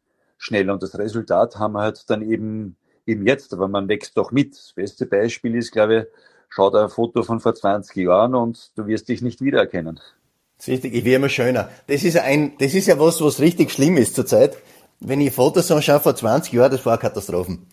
schnell. 0.43 0.71
Und 0.71 0.83
das 0.83 0.99
Resultat 0.99 1.59
haben 1.59 1.75
wir 1.75 1.83
halt 1.83 2.11
dann 2.11 2.23
eben, 2.23 2.77
eben 3.07 3.27
jetzt, 3.27 3.53
aber 3.53 3.69
man 3.69 3.89
wächst 3.89 4.17
doch 4.17 4.33
mit. 4.33 4.55
Das 4.55 4.73
beste 4.75 5.07
Beispiel 5.07 5.55
ist, 5.55 5.71
glaube 5.71 5.97
ich, 5.97 6.05
schau 6.49 6.71
dir 6.71 6.83
ein 6.83 6.91
Foto 6.91 7.23
von 7.23 7.41
vor 7.41 7.55
20 7.55 7.97
Jahren 7.97 8.35
und 8.35 8.73
du 8.77 8.87
wirst 8.87 9.09
dich 9.09 9.23
nicht 9.23 9.41
wiedererkennen. 9.41 10.01
Das 10.59 10.69
ist 10.69 10.75
richtig, 10.75 10.95
ich 10.95 11.05
werde 11.05 11.17
immer 11.17 11.29
schöner. 11.29 11.69
Das 11.87 12.03
ist 12.03 12.19
ein, 12.19 12.53
das 12.59 12.75
ist 12.75 12.87
ja 12.87 12.99
was, 12.99 13.21
was 13.21 13.41
richtig 13.41 13.71
schlimm 13.71 13.97
ist 13.97 14.15
zurzeit. 14.15 14.57
Wenn 15.05 15.21
ich 15.21 15.35
Fotos 15.35 15.71
anschaue 15.71 16.01
vor 16.01 16.15
20 16.15 16.53
Jahren, 16.53 16.71
das 16.71 16.87
war 16.87 16.99
Katastrophen. 16.99 17.67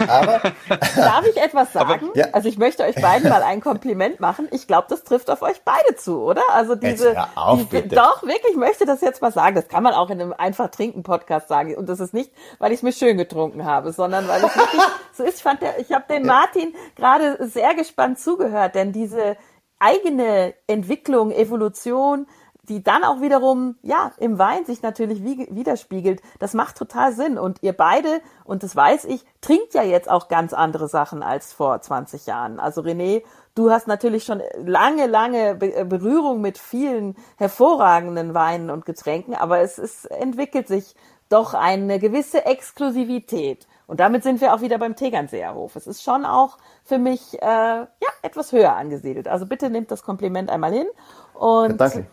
Aber 0.00 0.40
darf 0.96 1.24
ich 1.26 1.36
etwas 1.36 1.72
sagen? 1.72 2.08
Aber, 2.08 2.16
ja. 2.16 2.28
Also 2.32 2.48
ich 2.48 2.58
möchte 2.58 2.82
euch 2.82 2.96
beiden 2.96 3.28
mal 3.28 3.42
ein 3.42 3.60
Kompliment 3.60 4.20
machen. 4.20 4.48
Ich 4.50 4.66
glaube, 4.66 4.86
das 4.90 5.04
trifft 5.04 5.30
auf 5.30 5.42
euch 5.42 5.62
beide 5.64 5.96
zu, 5.96 6.20
oder? 6.20 6.42
Also 6.52 6.74
diese, 6.74 7.16
auf, 7.36 7.68
diese 7.70 7.88
doch 7.88 8.22
wirklich, 8.22 8.52
ich 8.52 8.56
möchte 8.56 8.86
das 8.86 9.00
jetzt 9.00 9.22
mal 9.22 9.32
sagen. 9.32 9.54
Das 9.54 9.68
kann 9.68 9.82
man 9.82 9.94
auch 9.94 10.10
in 10.10 10.20
einem 10.20 10.32
einfach 10.32 10.68
trinken 10.70 11.02
Podcast 11.02 11.48
sagen. 11.48 11.76
Und 11.76 11.88
das 11.88 12.00
ist 12.00 12.12
nicht, 12.12 12.32
weil 12.58 12.72
ich 12.72 12.78
es 12.78 12.82
mir 12.82 12.92
schön 12.92 13.16
getrunken 13.16 13.64
habe, 13.64 13.92
sondern 13.92 14.28
weil 14.28 14.44
es 14.44 14.56
wirklich 14.56 14.82
so 15.12 15.24
ist. 15.24 15.36
Ich 15.36 15.42
fand, 15.42 15.62
der, 15.62 15.78
ich 15.78 15.92
habe 15.92 16.04
den 16.10 16.26
Martin 16.26 16.74
gerade 16.96 17.48
sehr 17.48 17.74
gespannt 17.74 18.18
zugehört, 18.18 18.74
denn 18.74 18.92
diese 18.92 19.36
eigene 19.78 20.54
Entwicklung, 20.66 21.30
Evolution, 21.30 22.26
die 22.68 22.82
dann 22.82 23.04
auch 23.04 23.20
wiederum, 23.20 23.76
ja, 23.82 24.12
im 24.18 24.38
Wein 24.38 24.64
sich 24.64 24.82
natürlich 24.82 25.22
widerspiegelt. 25.22 26.20
Das 26.38 26.54
macht 26.54 26.76
total 26.76 27.12
Sinn. 27.12 27.38
Und 27.38 27.62
ihr 27.62 27.72
beide, 27.72 28.20
und 28.44 28.62
das 28.62 28.76
weiß 28.76 29.04
ich, 29.06 29.24
trinkt 29.40 29.74
ja 29.74 29.82
jetzt 29.82 30.10
auch 30.10 30.28
ganz 30.28 30.52
andere 30.52 30.88
Sachen 30.88 31.22
als 31.22 31.52
vor 31.52 31.80
20 31.80 32.26
Jahren. 32.26 32.60
Also 32.60 32.82
René, 32.82 33.22
du 33.54 33.70
hast 33.70 33.88
natürlich 33.88 34.24
schon 34.24 34.42
lange, 34.64 35.06
lange 35.06 35.54
Berührung 35.54 36.40
mit 36.40 36.58
vielen 36.58 37.16
hervorragenden 37.36 38.34
Weinen 38.34 38.70
und 38.70 38.86
Getränken, 38.86 39.34
aber 39.34 39.60
es 39.60 39.78
ist, 39.78 40.04
entwickelt 40.10 40.68
sich 40.68 40.94
doch 41.28 41.54
eine 41.54 41.98
gewisse 41.98 42.46
Exklusivität. 42.46 43.66
Und 43.88 44.00
damit 44.00 44.22
sind 44.22 44.42
wir 44.42 44.54
auch 44.54 44.60
wieder 44.60 44.76
beim 44.76 44.96
Tegernseer 44.96 45.54
Hof. 45.54 45.74
Es 45.74 45.86
ist 45.86 46.02
schon 46.02 46.26
auch 46.26 46.58
für 46.84 46.98
mich 46.98 47.40
äh, 47.40 47.46
ja 47.46 47.88
etwas 48.20 48.52
höher 48.52 48.76
angesiedelt. 48.76 49.26
Also 49.26 49.46
bitte 49.46 49.70
nehmt 49.70 49.90
das 49.90 50.02
Kompliment 50.02 50.50
einmal 50.50 50.72
hin. 50.72 50.86
Und, 51.32 51.70
ja, 51.70 51.88
danke. 51.88 52.06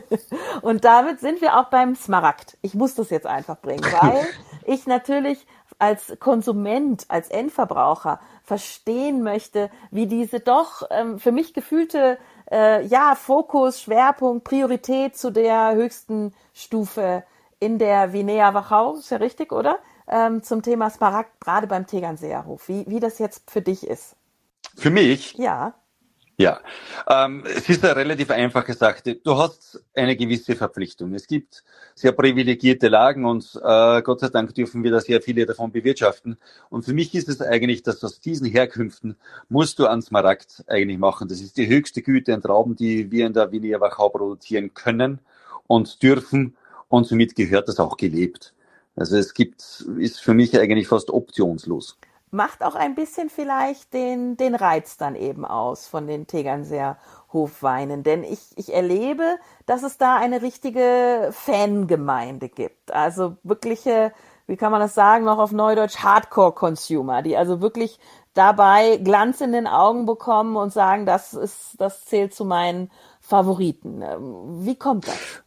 und 0.62 0.84
damit 0.84 1.20
sind 1.20 1.40
wir 1.40 1.58
auch 1.58 1.70
beim 1.70 1.94
Smaragd. 1.94 2.58
Ich 2.60 2.74
muss 2.74 2.94
das 2.94 3.08
jetzt 3.08 3.26
einfach 3.26 3.58
bringen, 3.58 3.82
weil 4.00 4.26
ich 4.66 4.86
natürlich 4.86 5.46
als 5.78 6.18
Konsument, 6.20 7.06
als 7.08 7.30
Endverbraucher 7.30 8.20
verstehen 8.42 9.22
möchte, 9.22 9.70
wie 9.90 10.06
diese 10.06 10.40
doch 10.40 10.82
ähm, 10.90 11.18
für 11.18 11.32
mich 11.32 11.54
gefühlte 11.54 12.18
äh, 12.52 12.84
ja 12.84 13.14
Fokus, 13.14 13.80
Schwerpunkt, 13.80 14.44
Priorität 14.44 15.16
zu 15.16 15.30
der 15.30 15.74
höchsten 15.74 16.34
Stufe 16.52 17.24
in 17.58 17.78
der 17.78 18.12
Vinea 18.12 18.52
Wachau, 18.52 18.96
ist 18.96 19.10
ja 19.10 19.16
richtig, 19.16 19.50
oder? 19.50 19.78
Ähm, 20.08 20.42
zum 20.42 20.62
Thema 20.62 20.90
Smaragd, 20.90 21.40
gerade 21.40 21.66
beim 21.66 21.86
Tegernseerhof, 21.86 22.68
wie, 22.68 22.84
wie 22.88 23.00
das 23.00 23.18
jetzt 23.18 23.50
für 23.50 23.62
dich 23.62 23.86
ist. 23.86 24.16
Für 24.76 24.90
mich? 24.90 25.34
Ja. 25.34 25.74
Ja, 26.38 26.60
ähm, 27.08 27.44
es 27.46 27.66
ist 27.70 27.82
ja 27.82 27.92
relativ 27.92 28.30
einfach 28.30 28.66
gesagt. 28.66 29.06
Du 29.24 29.38
hast 29.38 29.82
eine 29.94 30.16
gewisse 30.16 30.54
Verpflichtung. 30.54 31.14
Es 31.14 31.26
gibt 31.26 31.64
sehr 31.94 32.12
privilegierte 32.12 32.88
Lagen 32.88 33.24
und 33.24 33.58
äh, 33.64 34.02
Gott 34.02 34.20
sei 34.20 34.28
Dank 34.28 34.54
dürfen 34.54 34.84
wir 34.84 34.90
da 34.90 35.00
sehr 35.00 35.22
viele 35.22 35.46
davon 35.46 35.72
bewirtschaften. 35.72 36.36
Und 36.68 36.84
für 36.84 36.92
mich 36.92 37.14
ist 37.14 37.30
es 37.30 37.40
eigentlich, 37.40 37.84
dass 37.84 38.04
aus 38.04 38.20
diesen 38.20 38.46
Herkünften 38.46 39.16
musst 39.48 39.78
du 39.78 39.86
an 39.86 40.02
Smaragd 40.02 40.62
eigentlich 40.66 40.98
machen. 40.98 41.26
Das 41.28 41.40
ist 41.40 41.56
die 41.56 41.68
höchste 41.68 42.02
Güte 42.02 42.34
an 42.34 42.42
Trauben, 42.42 42.76
die 42.76 43.10
wir 43.10 43.26
in 43.26 43.32
der 43.32 43.50
Wiener 43.50 43.80
Wachau 43.80 44.10
produzieren 44.10 44.74
können 44.74 45.20
und 45.66 46.02
dürfen. 46.02 46.54
Und 46.88 47.06
somit 47.06 47.34
gehört 47.34 47.68
das 47.68 47.80
auch 47.80 47.96
gelebt. 47.96 48.52
Also 48.96 49.16
es 49.16 49.34
gibt, 49.34 49.84
ist 49.98 50.20
für 50.20 50.34
mich 50.34 50.58
eigentlich 50.58 50.88
fast 50.88 51.10
optionslos. 51.10 51.98
Macht 52.30 52.64
auch 52.64 52.74
ein 52.74 52.94
bisschen 52.94 53.30
vielleicht 53.30 53.92
den, 53.92 54.36
den 54.36 54.54
Reiz 54.54 54.96
dann 54.96 55.14
eben 55.14 55.44
aus 55.44 55.86
von 55.86 56.06
den 56.06 56.26
Tegernseer 56.26 56.98
Hofweinen. 57.32 58.02
Denn 58.02 58.24
ich, 58.24 58.40
ich 58.56 58.72
erlebe, 58.72 59.36
dass 59.66 59.82
es 59.82 59.98
da 59.98 60.16
eine 60.16 60.42
richtige 60.42 61.30
Fangemeinde 61.32 62.48
gibt. 62.48 62.90
Also 62.92 63.36
wirkliche, 63.42 64.12
wie 64.46 64.56
kann 64.56 64.72
man 64.72 64.80
das 64.80 64.94
sagen, 64.94 65.24
noch 65.24 65.38
auf 65.38 65.52
Neudeutsch, 65.52 65.98
Hardcore-Consumer, 65.98 67.22
die 67.22 67.36
also 67.36 67.60
wirklich 67.60 68.00
dabei 68.34 68.96
Glanz 68.96 69.40
in 69.40 69.52
den 69.52 69.66
Augen 69.66 70.06
bekommen 70.06 70.56
und 70.56 70.72
sagen, 70.72 71.06
das 71.06 71.34
ist, 71.34 71.76
das 71.78 72.04
zählt 72.06 72.34
zu 72.34 72.44
meinen 72.44 72.90
Favoriten. 73.20 74.02
Wie 74.64 74.76
kommt 74.76 75.06
das? 75.06 75.45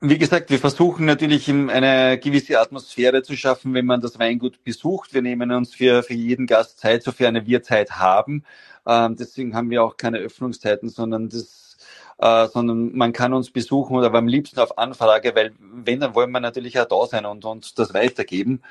Wie 0.00 0.18
gesagt, 0.18 0.50
wir 0.50 0.58
versuchen 0.58 1.06
natürlich 1.06 1.48
eine 1.48 2.18
gewisse 2.18 2.60
Atmosphäre 2.60 3.22
zu 3.22 3.36
schaffen, 3.36 3.74
wenn 3.74 3.86
man 3.86 4.00
das 4.00 4.18
Weingut 4.18 4.62
besucht. 4.64 5.14
Wir 5.14 5.22
nehmen 5.22 5.52
uns 5.52 5.74
für, 5.74 6.02
für 6.02 6.14
jeden 6.14 6.46
Gast 6.46 6.80
Zeit, 6.80 7.02
sofern 7.02 7.46
wir 7.46 7.62
Zeit 7.62 7.92
haben. 7.92 8.44
Ähm, 8.86 9.16
deswegen 9.16 9.54
haben 9.54 9.70
wir 9.70 9.82
auch 9.84 9.96
keine 9.96 10.18
Öffnungszeiten, 10.18 10.88
sondern 10.88 11.28
das, 11.28 11.76
äh, 12.18 12.46
sondern 12.48 12.96
man 12.96 13.12
kann 13.12 13.32
uns 13.32 13.50
besuchen 13.50 13.96
oder 13.96 14.12
am 14.12 14.28
liebsten 14.28 14.60
auf 14.60 14.78
Anfrage, 14.78 15.34
weil 15.34 15.54
wenn, 15.58 16.00
dann 16.00 16.14
wollen 16.14 16.30
wir 16.30 16.40
natürlich 16.40 16.78
auch 16.80 16.86
da 16.86 17.06
sein 17.06 17.24
und, 17.24 17.44
und 17.44 17.78
das 17.78 17.94
weitergeben, 17.94 18.62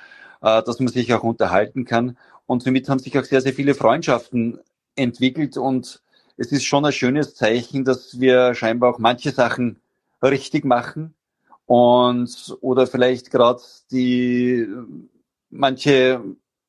äh, 0.42 0.62
dass 0.62 0.80
man 0.80 0.90
sich 0.90 1.14
auch 1.14 1.24
unterhalten 1.24 1.86
kann. 1.86 2.18
Und 2.48 2.64
somit 2.64 2.90
haben 2.90 3.00
sich 3.00 3.18
auch 3.18 3.24
sehr, 3.24 3.42
sehr 3.42 3.54
viele 3.54 3.76
Freundschaften 3.76 4.60
entwickelt 4.96 5.58
und 5.58 6.02
es 6.38 6.52
ist 6.52 6.66
schon 6.66 6.86
ein 6.86 6.92
schönes 6.92 7.34
Zeichen, 7.34 7.86
dass 7.86 8.20
wir 8.20 8.56
scheinbar 8.56 8.94
auch 8.94 9.00
manche 9.00 9.32
Sachen 9.32 9.80
richtig 10.32 10.66
machen 10.66 11.14
und 11.66 12.58
oder 12.62 12.88
vielleicht 12.88 13.32
gerade 13.32 13.62
die 13.92 14.68
manche 15.50 16.22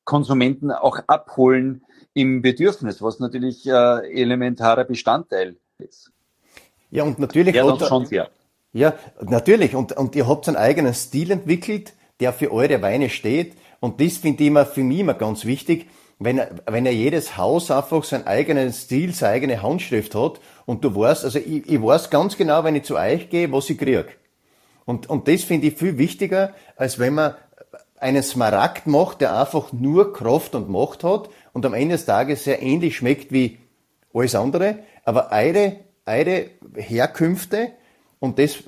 Konsumenten 0.03 0.71
auch 0.71 0.99
abholen 1.07 1.83
im 2.13 2.41
Bedürfnis, 2.41 3.01
was 3.01 3.19
natürlich 3.19 3.67
äh, 3.67 4.21
elementarer 4.21 4.85
Bestandteil 4.85 5.57
ist. 5.77 6.11
Ja, 6.89 7.03
und 7.03 7.19
natürlich 7.19 7.55
ja, 7.55 7.69
hat, 7.69 7.87
schon 7.87 8.05
sehr. 8.05 8.29
Ja, 8.73 8.93
natürlich. 9.21 9.75
Und, 9.75 9.91
und 9.93 10.15
ihr 10.15 10.27
habt 10.27 10.47
einen 10.47 10.57
eigenen 10.57 10.93
Stil 10.93 11.31
entwickelt, 11.31 11.93
der 12.19 12.33
für 12.33 12.51
eure 12.51 12.81
Weine 12.81 13.09
steht. 13.09 13.53
Und 13.79 14.01
das 14.01 14.17
finde 14.17 14.43
ich 14.43 14.47
immer 14.47 14.65
für 14.65 14.83
mich 14.83 14.99
immer 14.99 15.13
ganz 15.13 15.45
wichtig 15.45 15.87
wenn, 16.19 16.41
wenn 16.65 16.85
ja 16.85 16.91
jedes 16.91 17.37
Haus 17.37 17.69
einfach 17.69 18.03
seinen 18.03 18.25
eigenen 18.25 18.73
Stil, 18.73 19.13
seine 19.13 19.33
eigene 19.33 19.61
Handschrift 19.61 20.15
hat 20.15 20.39
und 20.65 20.83
du 20.83 20.95
weißt, 20.95 21.23
also 21.23 21.37
ich, 21.39 21.69
ich 21.69 21.81
weiß 21.81 22.09
ganz 22.09 22.37
genau, 22.37 22.63
wenn 22.63 22.75
ich 22.75 22.83
zu 22.83 22.95
euch 22.95 23.29
gehe, 23.29 23.51
was 23.51 23.69
ich 23.69 23.77
krieg. 23.77 24.17
Und, 24.85 25.09
und 25.09 25.27
das 25.27 25.43
finde 25.43 25.67
ich 25.67 25.75
viel 25.75 25.97
wichtiger, 25.97 26.53
als 26.75 26.97
wenn 26.97 27.13
man 27.13 27.35
einen 27.99 28.23
Smaragd 28.23 28.87
macht, 28.87 29.21
der 29.21 29.37
einfach 29.37 29.73
nur 29.73 30.13
Kraft 30.13 30.55
und 30.55 30.69
Macht 30.69 31.03
hat 31.03 31.29
und 31.53 31.65
am 31.65 31.73
Ende 31.73 31.95
des 31.95 32.05
Tages 32.05 32.43
sehr 32.43 32.61
ähnlich 32.61 32.97
schmeckt 32.97 33.31
wie 33.31 33.57
alles 34.13 34.35
andere, 34.35 34.79
aber 35.03 35.31
eure, 35.31 35.77
eure 36.05 36.45
Herkünfte 36.75 37.71
und 38.19 38.39
das 38.39 38.63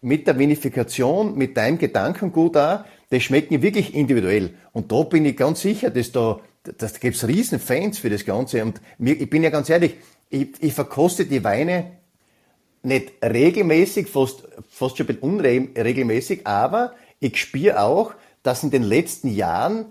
mit 0.00 0.26
der 0.26 0.38
Vinifikation, 0.38 1.36
mit 1.36 1.56
deinem 1.56 1.78
Gedankengut 1.78 2.56
auch, 2.56 2.80
das 3.10 3.22
schmeckt 3.22 3.50
mir 3.50 3.62
wirklich 3.62 3.94
individuell. 3.94 4.54
Und 4.72 4.92
da 4.92 5.02
bin 5.02 5.24
ich 5.24 5.36
ganz 5.36 5.62
sicher, 5.62 5.90
dass 5.90 6.12
da 6.12 6.40
das 6.64 6.98
gibt's 7.00 7.26
riesen 7.26 7.58
Fans 7.58 7.98
für 7.98 8.10
das 8.10 8.24
Ganze. 8.24 8.62
Und 8.62 8.80
mir, 8.98 9.20
ich 9.20 9.28
bin 9.28 9.42
ja 9.42 9.50
ganz 9.50 9.68
ehrlich, 9.68 9.96
ich, 10.30 10.48
ich 10.60 10.72
verkoste 10.72 11.26
die 11.26 11.44
Weine 11.44 11.92
nicht 12.82 13.12
regelmäßig, 13.22 14.08
fast, 14.08 14.48
fast 14.68 14.96
schon 14.96 15.04
ein 15.04 15.18
bisschen 15.18 15.22
unregelmäßig, 15.22 16.46
aber 16.46 16.94
ich 17.20 17.36
spüre 17.38 17.80
auch, 17.80 18.14
dass 18.42 18.62
in 18.62 18.70
den 18.70 18.82
letzten 18.82 19.28
Jahren 19.28 19.86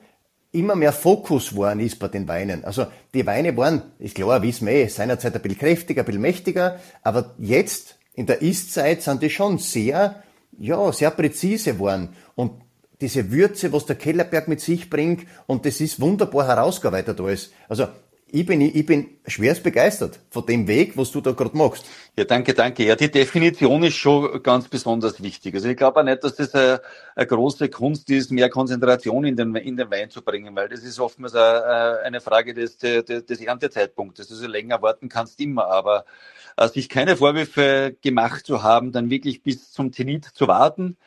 immer 0.52 0.76
mehr 0.76 0.94
Fokus 0.94 1.56
worden 1.56 1.80
ist 1.80 1.98
bei 1.98 2.08
den 2.08 2.28
Weinen. 2.28 2.64
Also 2.64 2.86
die 3.14 3.26
Weine 3.26 3.58
waren, 3.58 3.82
ist 3.98 4.16
klar, 4.16 4.42
wissen 4.44 4.68
wir 4.68 4.74
eh, 4.74 4.88
seinerzeit 4.88 5.36
ein 5.36 5.42
bisschen 5.42 5.58
kräftiger, 5.58 6.04
ein 6.04 6.06
bisschen 6.06 6.22
mächtiger, 6.22 6.80
aber 7.02 7.34
jetzt 7.40 7.98
in 8.14 8.28
der 8.28 8.44
Ist-Zeit 8.44 9.02
sind 9.02 9.24
die 9.24 9.32
schon 9.32 9.58
sehr, 9.58 10.22
ja, 10.60 10.92
sehr 10.92 11.10
präzise 11.10 11.80
worden. 11.80 12.10
Und 12.36 12.62
diese 13.04 13.32
Würze, 13.32 13.74
was 13.74 13.86
der 13.86 13.98
Kellerberg 13.98 14.48
mit 14.48 14.62
sich 14.62 14.90
bringt 14.90 15.28
und 15.46 15.66
das 15.66 15.82
ist 15.82 16.00
wunderbar 16.00 16.48
herausgearbeitet 16.48 17.20
alles. 17.20 17.52
Also 17.68 17.88
ich 18.36 18.46
bin, 18.48 18.62
ich 18.62 18.86
bin 18.86 19.20
schwerst 19.28 19.62
begeistert 19.62 20.20
von 20.32 20.44
dem 20.48 20.68
Weg, 20.68 20.98
was 20.98 21.12
du 21.12 21.22
da 21.22 21.34
gerade 21.34 21.56
machst. 21.56 21.86
Ja, 22.18 22.24
danke, 22.24 22.56
danke. 22.56 22.84
Ja, 22.84 22.96
die 22.96 23.12
Definition 23.12 23.84
ist 23.84 23.96
schon 23.96 24.42
ganz 24.42 24.68
besonders 24.70 25.22
wichtig. 25.22 25.54
Also 25.54 25.68
ich 25.68 25.78
glaube 25.78 26.00
auch 26.00 26.04
nicht, 26.04 26.24
dass 26.24 26.38
das 26.38 26.56
eine, 26.56 26.82
eine, 27.16 27.28
große 27.28 27.70
Kunst 27.70 28.10
ist, 28.10 28.32
mehr 28.32 28.50
Konzentration 28.50 29.26
in 29.26 29.36
den, 29.36 29.54
in 29.58 29.78
den 29.78 29.92
Wein 29.92 30.10
zu 30.10 30.24
bringen, 30.24 30.56
weil 30.56 30.68
das 30.68 30.84
ist 30.84 31.00
oftmals 31.00 31.36
eine, 31.36 32.00
eine 32.06 32.22
Frage 32.22 32.56
des, 32.56 32.78
des, 32.80 33.06
des 33.06 33.40
Erntezeitpunktes. 33.40 34.32
Also 34.32 34.48
länger 34.48 34.82
warten 34.82 35.10
kannst 35.10 35.40
immer, 35.40 35.68
aber 35.68 36.06
äh, 36.58 36.68
sich 36.70 36.90
keine 36.90 37.18
Vorwürfe 37.18 37.96
gemacht 38.02 38.48
zu 38.48 38.64
haben, 38.64 38.92
dann 38.92 39.12
wirklich 39.12 39.44
bis 39.44 39.72
zum 39.72 39.94
Zenit 39.94 40.26
zu 40.26 40.48
warten, 40.48 40.98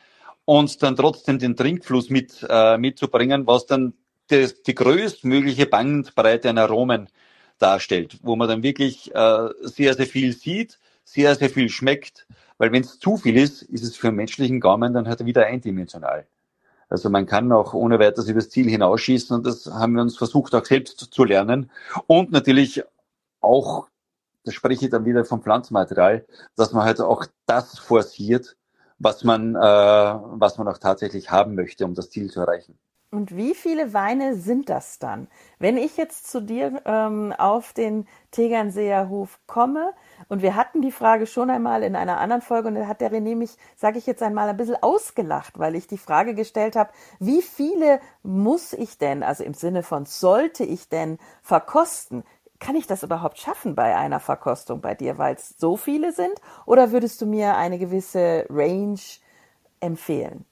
und 0.47 0.81
dann 0.81 0.95
trotzdem 0.95 1.39
den 1.39 1.57
Trinkfluss 1.57 2.09
mit, 2.09 2.45
äh, 2.49 2.77
mitzubringen, 2.77 3.45
was 3.47 3.65
dann 3.65 3.93
das, 4.29 4.63
die 4.63 4.75
größtmögliche 4.75 5.65
Bandbreite 5.65 6.49
an 6.49 6.57
Aromen 6.57 7.09
darstellt, 7.59 8.17
wo 8.23 8.37
man 8.37 8.47
dann 8.47 8.63
wirklich 8.63 9.13
äh, 9.13 9.49
sehr, 9.63 9.93
sehr 9.93 10.05
viel 10.05 10.31
sieht, 10.31 10.79
sehr, 11.03 11.35
sehr 11.35 11.49
viel 11.49 11.67
schmeckt, 11.67 12.27
weil 12.57 12.71
wenn 12.71 12.81
es 12.81 12.97
zu 12.97 13.17
viel 13.17 13.35
ist, 13.35 13.61
ist 13.61 13.83
es 13.83 13.97
für 13.97 14.13
menschlichen 14.13 14.61
Gaumen 14.61 14.93
dann 14.93 15.09
halt 15.09 15.25
wieder 15.25 15.45
eindimensional. 15.45 16.25
Also 16.87 17.09
man 17.09 17.25
kann 17.25 17.51
auch 17.51 17.73
ohne 17.73 17.99
weiteres 17.99 18.29
übers 18.29 18.49
Ziel 18.49 18.69
hinausschießen 18.69 19.35
und 19.35 19.45
das 19.45 19.65
haben 19.65 19.93
wir 19.95 20.01
uns 20.01 20.17
versucht 20.17 20.55
auch 20.55 20.63
selbst 20.63 20.97
zu 20.97 21.23
lernen. 21.25 21.69
Und 22.07 22.31
natürlich 22.31 22.83
auch, 23.41 23.89
das 24.45 24.53
spreche 24.53 24.85
ich 24.85 24.91
dann 24.91 25.03
wieder 25.03 25.25
vom 25.25 25.41
Pflanzmaterial, 25.41 26.25
dass 26.55 26.71
man 26.71 26.85
halt 26.85 27.01
auch 27.01 27.25
das 27.45 27.77
forciert, 27.77 28.56
was 28.99 29.23
man, 29.23 29.55
äh, 29.55 29.59
was 29.59 30.57
man 30.57 30.67
auch 30.67 30.77
tatsächlich 30.77 31.31
haben 31.31 31.55
möchte, 31.55 31.85
um 31.85 31.93
das 31.93 32.09
Ziel 32.09 32.29
zu 32.29 32.41
erreichen. 32.41 32.77
Und 33.09 33.37
wie 33.37 33.55
viele 33.55 33.93
Weine 33.93 34.35
sind 34.35 34.67
das 34.67 34.99
dann? 34.99 35.29
Wenn 35.59 35.77
ich 35.77 35.95
jetzt 35.95 36.29
zu 36.29 36.41
dir 36.41 36.81
ähm, 36.83 37.33
auf 37.37 37.71
den 37.71 38.05
Tegernseer 38.31 39.07
Hof 39.07 39.39
komme, 39.47 39.93
und 40.27 40.41
wir 40.41 40.57
hatten 40.57 40.81
die 40.81 40.91
Frage 40.91 41.25
schon 41.25 41.49
einmal 41.49 41.83
in 41.83 41.95
einer 41.95 42.19
anderen 42.19 42.41
Folge, 42.41 42.67
und 42.67 42.75
da 42.75 42.85
hat 42.85 42.99
der 42.99 43.13
René 43.13 43.37
mich, 43.37 43.51
sage 43.77 43.97
ich 43.97 44.07
jetzt 44.07 44.21
einmal, 44.21 44.49
ein 44.49 44.57
bisschen 44.57 44.83
ausgelacht, 44.83 45.57
weil 45.57 45.75
ich 45.75 45.87
die 45.87 45.97
Frage 45.97 46.35
gestellt 46.35 46.75
habe, 46.75 46.91
wie 47.19 47.41
viele 47.41 48.01
muss 48.23 48.73
ich 48.73 48.97
denn, 48.97 49.23
also 49.23 49.45
im 49.45 49.53
Sinne 49.53 49.83
von 49.83 50.05
sollte 50.05 50.65
ich 50.65 50.89
denn 50.89 51.17
verkosten? 51.41 52.25
Kann 52.59 52.75
ich 52.75 52.87
das 52.87 53.03
überhaupt 53.03 53.39
schaffen 53.39 53.75
bei 53.75 53.95
einer 53.95 54.19
Verkostung 54.19 54.81
bei 54.81 54.95
dir, 54.95 55.17
weil 55.17 55.35
es 55.35 55.55
so 55.57 55.77
viele 55.77 56.11
sind? 56.11 56.33
Oder 56.65 56.91
würdest 56.91 57.21
du 57.21 57.25
mir 57.25 57.55
eine 57.55 57.77
gewisse 57.77 58.45
Range 58.49 58.99
empfehlen? 59.79 60.45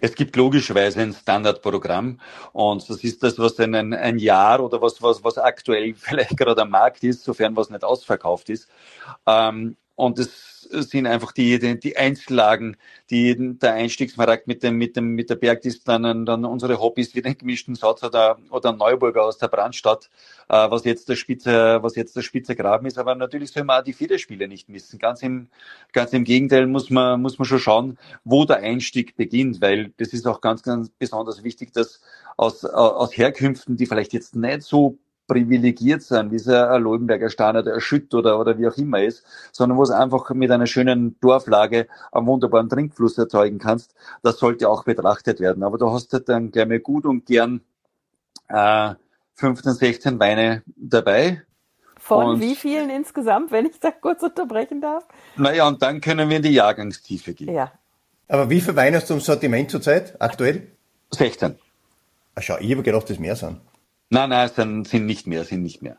Es 0.00 0.14
gibt 0.14 0.36
logischerweise 0.36 1.00
ein 1.00 1.12
Standardprogramm 1.12 2.20
und 2.52 2.88
das 2.88 3.02
ist 3.02 3.22
das, 3.22 3.38
was 3.38 3.58
ein, 3.58 3.74
ein 3.74 4.18
Jahr 4.18 4.60
oder 4.60 4.80
was, 4.80 5.02
was, 5.02 5.24
was 5.24 5.38
aktuell 5.38 5.94
vielleicht 5.96 6.36
gerade 6.36 6.62
am 6.62 6.70
Markt 6.70 7.02
ist, 7.02 7.24
sofern 7.24 7.56
was 7.56 7.70
nicht 7.70 7.84
ausverkauft 7.84 8.48
ist. 8.50 8.68
Ähm, 9.26 9.76
und 9.98 10.20
es 10.20 10.60
sind 10.70 11.08
einfach 11.08 11.32
die, 11.32 11.58
die, 11.58 11.80
die 11.80 11.96
Einzellagen, 11.96 12.76
die 13.10 13.58
der 13.58 13.72
Einstiegsmarkt 13.72 14.46
mit 14.46 14.62
dem, 14.62 14.76
mit 14.76 14.94
dem, 14.94 15.16
mit 15.16 15.28
der 15.28 15.34
Bergdisziplin, 15.34 16.24
dann 16.24 16.44
unsere 16.44 16.80
Hobbys 16.80 17.16
wie 17.16 17.22
den 17.22 17.36
gemischten 17.36 17.74
Satz 17.74 18.04
oder, 18.04 18.38
oder 18.50 18.72
Neuburger 18.72 19.24
aus 19.24 19.38
der 19.38 19.48
Brandstadt, 19.48 20.08
äh, 20.48 20.70
was 20.70 20.84
jetzt 20.84 21.08
der 21.08 21.16
Spitze, 21.16 21.82
was 21.82 21.96
jetzt 21.96 22.14
der 22.14 22.22
Spitze 22.22 22.54
Graben 22.54 22.86
ist. 22.86 22.96
Aber 22.96 23.16
natürlich 23.16 23.50
soll 23.50 23.64
man 23.64 23.80
auch 23.80 23.84
die 23.84 23.92
Federspiele 23.92 24.46
nicht 24.46 24.68
missen. 24.68 25.00
Ganz 25.00 25.20
im, 25.24 25.48
ganz 25.92 26.12
im 26.12 26.22
Gegenteil 26.22 26.68
muss 26.68 26.90
man, 26.90 27.20
muss 27.20 27.40
man 27.40 27.46
schon 27.46 27.58
schauen, 27.58 27.98
wo 28.22 28.44
der 28.44 28.58
Einstieg 28.58 29.16
beginnt, 29.16 29.60
weil 29.60 29.92
das 29.96 30.12
ist 30.12 30.28
auch 30.28 30.40
ganz, 30.40 30.62
ganz 30.62 30.90
besonders 30.90 31.42
wichtig, 31.42 31.72
dass 31.72 32.00
aus, 32.36 32.64
aus 32.64 33.16
Herkünften, 33.16 33.76
die 33.76 33.86
vielleicht 33.86 34.12
jetzt 34.12 34.36
nicht 34.36 34.62
so 34.62 34.96
privilegiert 35.28 36.02
sein, 36.02 36.32
wie 36.32 36.36
es 36.36 36.48
ein 36.48 36.82
Leubenberger 36.82 37.30
Steiner, 37.30 37.62
der 37.62 37.78
Schütt 37.80 38.12
oder, 38.14 38.40
oder 38.40 38.58
wie 38.58 38.66
auch 38.66 38.76
immer 38.76 39.00
ist, 39.02 39.24
sondern 39.52 39.78
wo 39.78 39.84
es 39.84 39.90
einfach 39.90 40.30
mit 40.30 40.50
einer 40.50 40.66
schönen 40.66 41.20
Dorflage 41.20 41.86
einen 42.10 42.26
wunderbaren 42.26 42.68
Trinkfluss 42.68 43.16
erzeugen 43.16 43.58
kannst, 43.58 43.94
das 44.22 44.38
sollte 44.38 44.68
auch 44.68 44.82
betrachtet 44.82 45.38
werden. 45.38 45.62
Aber 45.62 45.78
du 45.78 45.92
hast 45.92 46.12
halt 46.12 46.28
dann 46.28 46.50
gleich 46.50 46.66
mal 46.66 46.80
gut 46.80 47.04
und 47.04 47.26
gern 47.26 47.60
äh, 48.48 48.94
15, 49.34 49.74
16 49.74 50.18
Weine 50.18 50.62
dabei. 50.74 51.42
Von 51.98 52.26
und, 52.26 52.40
wie 52.40 52.56
vielen 52.56 52.90
insgesamt, 52.90 53.52
wenn 53.52 53.66
ich 53.66 53.78
da 53.78 53.90
kurz 53.90 54.22
unterbrechen 54.22 54.80
darf? 54.80 55.06
Naja, 55.36 55.68
und 55.68 55.82
dann 55.82 56.00
können 56.00 56.28
wir 56.30 56.38
in 56.38 56.42
die 56.42 56.54
Jahrgangstiefe 56.54 57.34
gehen. 57.34 57.54
Ja. 57.54 57.70
Aber 58.28 58.50
wie 58.50 58.60
viele 58.60 58.76
Weine 58.76 58.96
hast 58.96 59.10
du 59.10 59.14
im 59.14 59.20
Sortiment 59.20 59.70
zurzeit, 59.70 60.20
aktuell? 60.20 60.68
16. 61.12 61.56
Ach 62.34 62.42
schau, 62.42 62.56
ich 62.60 62.70
habe 62.70 62.82
gedacht, 62.82 63.10
das 63.10 63.18
mehr 63.18 63.36
sind. 63.36 63.60
Nein, 64.10 64.30
nein, 64.30 64.48
sind, 64.48 64.88
sind 64.88 65.06
nicht 65.06 65.26
mehr, 65.26 65.44
sind 65.44 65.62
nicht 65.62 65.82
mehr. 65.82 65.98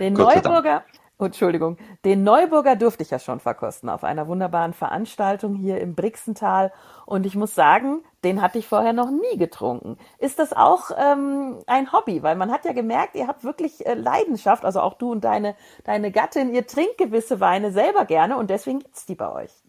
Den 0.00 0.14
Gott 0.14 0.34
Neuburger, 0.34 0.82
oh, 1.18 1.26
Entschuldigung, 1.26 1.78
den 2.04 2.24
Neuburger 2.24 2.74
durfte 2.74 3.04
ich 3.04 3.10
ja 3.10 3.20
schon 3.20 3.38
verkosten 3.38 3.88
auf 3.88 4.02
einer 4.02 4.26
wunderbaren 4.26 4.72
Veranstaltung 4.72 5.54
hier 5.54 5.80
im 5.80 5.94
Brixental. 5.94 6.72
Und 7.06 7.26
ich 7.26 7.36
muss 7.36 7.54
sagen, 7.54 8.02
den 8.24 8.42
hatte 8.42 8.58
ich 8.58 8.66
vorher 8.66 8.92
noch 8.92 9.10
nie 9.10 9.38
getrunken. 9.38 9.98
Ist 10.18 10.40
das 10.40 10.52
auch 10.52 10.90
ähm, 10.98 11.58
ein 11.68 11.92
Hobby? 11.92 12.24
Weil 12.24 12.34
man 12.34 12.50
hat 12.50 12.64
ja 12.64 12.72
gemerkt, 12.72 13.14
ihr 13.14 13.28
habt 13.28 13.44
wirklich 13.44 13.86
äh, 13.86 13.94
Leidenschaft, 13.94 14.64
also 14.64 14.80
auch 14.80 14.94
du 14.94 15.12
und 15.12 15.22
deine, 15.22 15.54
deine 15.84 16.10
Gattin, 16.10 16.52
ihr 16.52 16.66
trinkt 16.66 16.98
gewisse 16.98 17.38
Weine 17.38 17.70
selber 17.70 18.04
gerne 18.04 18.36
und 18.36 18.50
deswegen 18.50 18.80
gibt's 18.80 19.06
die 19.06 19.14
bei 19.14 19.30
euch. 19.30 19.63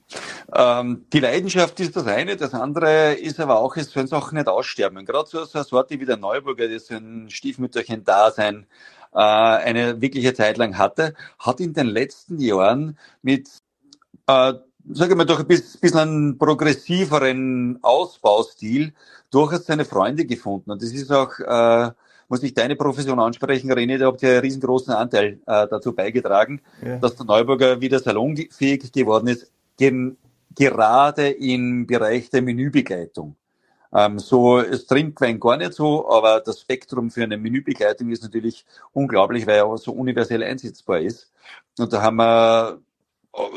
Ähm, 0.54 1.06
die 1.12 1.20
Leidenschaft 1.20 1.80
ist 1.80 1.96
das 1.96 2.06
eine, 2.06 2.38
das 2.38 2.54
andere 2.54 3.14
ist 3.14 3.40
aber 3.40 3.60
auch, 3.60 3.76
es 3.78 3.92
sollen 3.92 4.12
auch 4.14 4.32
nicht 4.32 4.48
aussterben. 4.48 5.06
Gerade 5.06 5.28
so, 5.28 5.44
so 5.46 5.58
eine 5.58 5.66
Sorte 5.66 6.00
wie 6.00 6.06
der 6.06 6.18
Neuburger, 6.18 6.68
das 6.68 6.88
so 6.88 6.96
ein 6.96 7.30
Stiefmütterchen 7.30 8.04
da 8.04 8.32
sein, 8.32 8.68
äh, 9.14 9.20
eine 9.20 10.02
wirkliche 10.02 10.34
Zeit 10.34 10.58
lang 10.58 10.78
hatte, 10.78 11.16
hat 11.40 11.60
in 11.60 11.74
den 11.74 11.88
letzten 11.88 12.40
Jahren 12.40 12.98
mit, 13.22 13.48
äh, 14.28 14.54
sage 14.90 15.12
ich 15.12 15.16
mal, 15.16 15.26
durch 15.26 15.40
ein 15.40 15.48
bisschen 15.48 16.38
progressiveren 16.38 17.80
Ausbaustil 17.82 18.94
durchaus 19.32 19.66
seine 19.66 19.86
Freunde 19.86 20.26
gefunden. 20.26 20.72
Und 20.72 20.82
das 20.84 20.92
ist 20.92 21.12
auch, 21.12 21.40
äh, 21.40 21.92
muss 22.28 22.44
ich 22.44 22.54
deine 22.54 22.76
Profession 22.76 23.20
ansprechen, 23.20 23.72
René, 23.72 23.98
da 23.98 24.08
habt 24.08 24.22
ihr 24.24 24.30
einen 24.30 24.40
riesengroßen 24.40 24.94
Anteil 24.94 25.40
äh, 25.46 25.68
dazu 25.68 25.94
beigetragen, 25.94 26.62
ja. 26.84 26.98
dass 26.98 27.16
der 27.16 27.26
Neuburger 27.26 27.82
wieder 27.82 28.00
salonfähig 28.00 28.92
geworden 28.92 29.28
ist 29.28 29.52
gerade 29.78 31.30
im 31.30 31.88
Bereich 31.88 32.30
der 32.30 32.42
Menübegleitung. 32.42 33.36
Ähm, 33.94 34.20
so 34.20 34.60
ist 34.60 34.88
Trinkwein 34.88 35.40
gar 35.40 35.58
nicht 35.58 35.74
so, 35.74 36.10
aber 36.10 36.42
das 36.42 36.62
Spektrum 36.62 37.12
für 37.12 37.24
eine 37.24 37.38
Menübegleitung 37.38 38.10
ist 38.10 38.24
natürlich 38.24 38.66
unglaublich, 38.92 39.48
weil 39.48 39.58
er 39.58 39.78
so 39.78 39.94
universell 39.94 40.44
einsetzbar 40.44 41.00
ist. 41.00 41.32
Und 41.80 41.94
da 41.94 42.02
haben 42.02 42.18
wir 42.18 42.82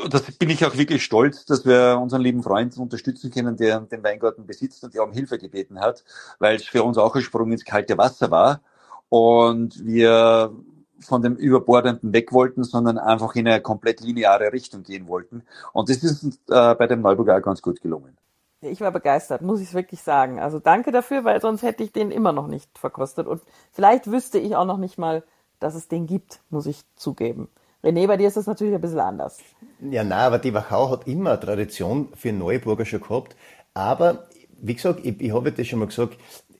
das 0.09 0.23
bin 0.37 0.49
ich 0.49 0.65
auch 0.65 0.75
wirklich 0.75 1.03
stolz, 1.03 1.45
dass 1.45 1.65
wir 1.65 1.97
unseren 2.01 2.21
lieben 2.21 2.43
Freund 2.43 2.77
unterstützen 2.77 3.31
können, 3.31 3.55
der 3.55 3.79
den 3.79 4.03
Weingarten 4.03 4.45
besitzt 4.45 4.83
und 4.83 4.93
der 4.93 5.03
um 5.03 5.13
Hilfe 5.13 5.37
gebeten 5.37 5.79
hat, 5.79 6.03
weil 6.37 6.57
es 6.57 6.65
für 6.65 6.83
uns 6.83 6.97
auch 6.97 7.15
ein 7.15 7.21
Sprung 7.21 7.51
ins 7.51 7.63
kalte 7.63 7.97
Wasser 7.97 8.29
war. 8.29 8.61
Und 9.07 9.85
wir 9.85 10.53
von 11.01 11.21
dem 11.21 11.35
Überbordenden 11.35 12.13
weg 12.13 12.31
wollten, 12.31 12.63
sondern 12.63 12.97
einfach 12.97 13.35
in 13.35 13.47
eine 13.47 13.61
komplett 13.61 14.01
lineare 14.01 14.51
Richtung 14.51 14.83
gehen 14.83 15.07
wollten. 15.07 15.43
Und 15.73 15.89
das 15.89 16.03
ist 16.03 16.23
äh, 16.49 16.75
bei 16.75 16.87
dem 16.87 17.01
Neuburger 17.01 17.37
auch 17.37 17.41
ganz 17.41 17.61
gut 17.61 17.81
gelungen. 17.81 18.17
Ich 18.61 18.81
war 18.81 18.91
begeistert, 18.91 19.41
muss 19.41 19.61
ich 19.61 19.73
wirklich 19.73 20.01
sagen. 20.01 20.39
Also 20.39 20.59
danke 20.59 20.91
dafür, 20.91 21.23
weil 21.23 21.39
sonst 21.39 21.63
hätte 21.63 21.83
ich 21.83 21.93
den 21.93 22.11
immer 22.11 22.33
noch 22.33 22.47
nicht 22.47 22.77
verkostet. 22.77 23.25
Und 23.25 23.41
vielleicht 23.71 24.11
wüsste 24.11 24.37
ich 24.37 24.55
auch 24.55 24.65
noch 24.65 24.77
nicht 24.77 24.97
mal, 24.97 25.23
dass 25.59 25.75
es 25.75 25.87
den 25.87 26.07
gibt, 26.07 26.41
muss 26.49 26.65
ich 26.65 26.83
zugeben. 26.95 27.49
René, 27.83 28.07
bei 28.07 28.17
dir 28.17 28.27
ist 28.27 28.35
das 28.35 28.47
natürlich 28.47 28.75
ein 28.75 28.81
bisschen 28.81 28.99
anders. 28.99 29.39
Ja, 29.79 30.03
na, 30.03 30.27
aber 30.27 30.39
die 30.39 30.53
Wachau 30.53 30.89
hat 30.89 31.07
immer 31.07 31.31
eine 31.31 31.39
Tradition 31.39 32.09
für 32.13 32.33
Neuburger 32.33 32.85
schon 32.85 33.01
gehabt. 33.01 33.37
Aber, 33.73 34.27
wie 34.59 34.75
gesagt, 34.75 35.05
ich, 35.05 35.21
ich 35.21 35.33
habe 35.33 35.53
das 35.53 35.65
schon 35.65 35.79
mal 35.79 35.85
gesagt, 35.85 36.17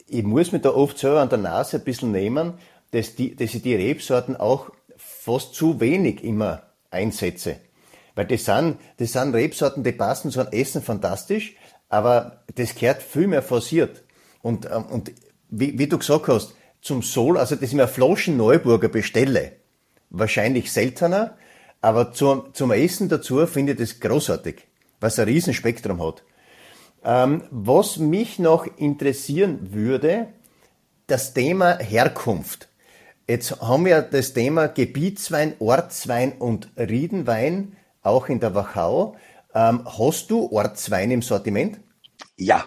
ich 0.07 0.23
muss 0.23 0.53
mir 0.53 0.59
da 0.59 0.69
oft 0.69 0.97
selber 0.97 1.21
an 1.21 1.29
der 1.29 1.39
Nase 1.39 1.77
ein 1.77 1.83
bisschen 1.83 2.11
nehmen, 2.11 2.53
dass, 2.91 3.15
die, 3.15 3.35
dass 3.35 3.53
ich 3.53 3.61
die 3.61 3.75
Rebsorten 3.75 4.35
auch 4.35 4.71
fast 4.97 5.53
zu 5.53 5.79
wenig 5.79 6.23
immer 6.23 6.63
einsetze. 6.91 7.57
Weil 8.15 8.25
das 8.25 8.45
sind, 8.45 8.77
das 8.97 9.13
sind 9.13 9.33
Rebsorten, 9.33 9.83
die 9.83 9.91
passen 9.91 10.31
zu 10.31 10.39
einem 10.41 10.51
Essen 10.51 10.81
fantastisch, 10.81 11.55
aber 11.87 12.43
das 12.55 12.75
gehört 12.75 13.01
viel 13.01 13.27
mehr 13.27 13.43
forciert. 13.43 14.03
Und, 14.41 14.65
ähm, 14.65 14.85
und 14.85 15.11
wie, 15.49 15.77
wie 15.77 15.87
du 15.87 15.97
gesagt 15.97 16.27
hast, 16.27 16.53
zum 16.81 17.01
Sol, 17.01 17.37
also 17.37 17.55
dass 17.55 17.69
ich 17.69 17.75
mir 17.75 17.87
Flaschen 17.87 18.37
Neuburger 18.37 18.89
bestelle, 18.89 19.53
wahrscheinlich 20.09 20.71
seltener, 20.71 21.37
aber 21.81 22.11
zum, 22.11 22.53
zum 22.53 22.71
Essen 22.71 23.09
dazu 23.09 23.45
finde 23.47 23.73
ich 23.73 23.79
das 23.79 23.99
großartig, 23.99 24.67
was 24.99 25.19
ein 25.19 25.25
Riesenspektrum 25.25 26.03
hat. 26.03 26.23
Ähm, 27.03 27.43
was 27.51 27.97
mich 27.97 28.39
noch 28.39 28.67
interessieren 28.77 29.73
würde, 29.73 30.27
das 31.07 31.33
Thema 31.33 31.77
Herkunft. 31.77 32.68
Jetzt 33.29 33.61
haben 33.61 33.85
wir 33.85 34.01
das 34.01 34.33
Thema 34.33 34.65
Gebietswein, 34.69 35.53
Ortswein 35.59 36.31
und 36.39 36.67
Riedenwein 36.75 37.77
auch 38.01 38.27
in 38.27 38.39
der 38.39 38.55
Wachau. 38.55 39.17
Ähm, 39.53 39.85
hast 39.85 40.31
du 40.31 40.51
Ortswein 40.51 41.11
im 41.11 41.21
Sortiment? 41.21 41.79
Ja. 42.37 42.65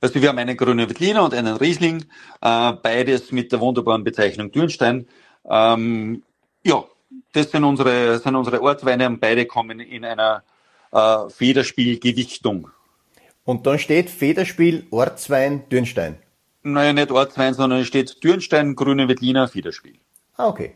Also 0.00 0.22
wir 0.22 0.28
haben 0.28 0.38
einen 0.38 0.56
grünen 0.56 0.88
Veltliner 0.88 1.24
und 1.24 1.34
einen 1.34 1.56
Riesling, 1.56 2.04
äh, 2.40 2.72
beides 2.74 3.32
mit 3.32 3.50
der 3.50 3.58
wunderbaren 3.58 4.04
Bezeichnung 4.04 4.52
Dürnstein. 4.52 5.08
Ähm, 5.50 6.22
ja, 6.62 6.84
das 7.32 7.50
sind 7.50 7.64
unsere, 7.64 8.20
sind 8.20 8.36
unsere 8.36 8.62
Ortsweine 8.62 9.08
und 9.08 9.20
beide 9.20 9.44
kommen 9.44 9.80
in 9.80 10.04
einer 10.04 10.44
äh, 10.92 11.28
Federspielgewichtung. 11.30 12.70
Und 13.42 13.66
dann 13.66 13.80
steht 13.80 14.08
Federspiel, 14.08 14.86
Ortswein, 14.92 15.68
Dürnstein. 15.68 16.18
Naja, 16.64 16.94
nicht 16.94 17.10
Ortswein, 17.10 17.52
sondern 17.52 17.80
es 17.80 17.86
steht 17.86 18.24
Dürnstein, 18.24 18.74
Grüne 18.74 19.06
Wettliner, 19.06 19.48
Fiederspiel. 19.48 19.98
Ah, 20.36 20.48
okay. 20.48 20.74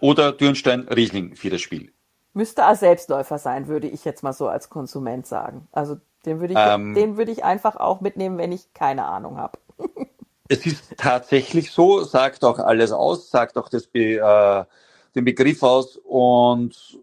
Oder 0.00 0.30
Dürnstein, 0.32 0.86
Riesling, 0.88 1.34
Fiederspiel. 1.34 1.92
Müsste 2.32 2.64
ein 2.64 2.76
Selbstläufer 2.76 3.38
sein, 3.38 3.66
würde 3.66 3.88
ich 3.88 4.04
jetzt 4.04 4.22
mal 4.22 4.32
so 4.32 4.46
als 4.46 4.70
Konsument 4.70 5.26
sagen. 5.26 5.66
Also 5.72 5.96
den 6.24 6.40
würde 6.40 6.52
ich, 6.52 6.58
ähm, 6.60 6.94
den 6.94 7.16
würde 7.16 7.32
ich 7.32 7.42
einfach 7.42 7.76
auch 7.76 8.00
mitnehmen, 8.00 8.38
wenn 8.38 8.52
ich 8.52 8.72
keine 8.72 9.06
Ahnung 9.06 9.36
habe. 9.36 9.58
es 10.48 10.64
ist 10.64 10.96
tatsächlich 10.96 11.72
so, 11.72 12.04
sagt 12.04 12.44
auch 12.44 12.60
alles 12.60 12.92
aus, 12.92 13.28
sagt 13.28 13.56
auch 13.56 13.68
das 13.68 13.88
Be, 13.88 14.18
äh, 14.18 14.64
den 15.16 15.24
Begriff 15.24 15.62
aus 15.62 15.96
und 16.04 17.00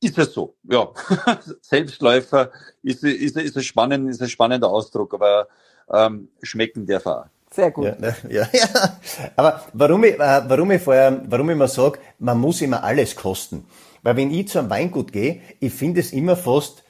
ist 0.00 0.16
es 0.16 0.32
so, 0.32 0.54
ja. 0.62 0.88
Selbstläufer 1.60 2.50
ist, 2.82 3.04
ist, 3.04 3.36
ist, 3.36 3.56
ein 3.56 3.62
spannend, 3.62 4.08
ist 4.08 4.22
ein 4.22 4.28
spannender 4.28 4.68
Ausdruck, 4.68 5.12
aber 5.12 5.48
ähm, 5.90 6.28
schmecken 6.42 6.86
der 6.86 7.00
Fahrer. 7.00 7.30
Sehr 7.50 7.70
gut. 7.70 7.86
Ja, 7.86 7.96
ne, 7.98 8.16
ja, 8.28 8.48
ja. 8.52 8.98
Aber 9.36 9.62
warum 9.72 10.04
ich, 10.04 10.14
äh, 10.14 10.42
warum 10.48 10.70
ich 10.70 10.82
vorher, 10.82 11.22
warum 11.28 11.50
ich 11.50 11.54
immer 11.54 11.68
sage, 11.68 11.98
man 12.18 12.38
muss 12.38 12.60
immer 12.60 12.84
alles 12.84 13.16
kosten. 13.16 13.66
Weil 14.02 14.16
wenn 14.16 14.30
ich 14.30 14.48
zu 14.48 14.58
einem 14.58 14.70
Weingut 14.70 15.12
gehe, 15.12 15.40
ich 15.60 15.72
finde 15.72 16.00
es 16.00 16.12
immer 16.12 16.36
fast, 16.36 16.84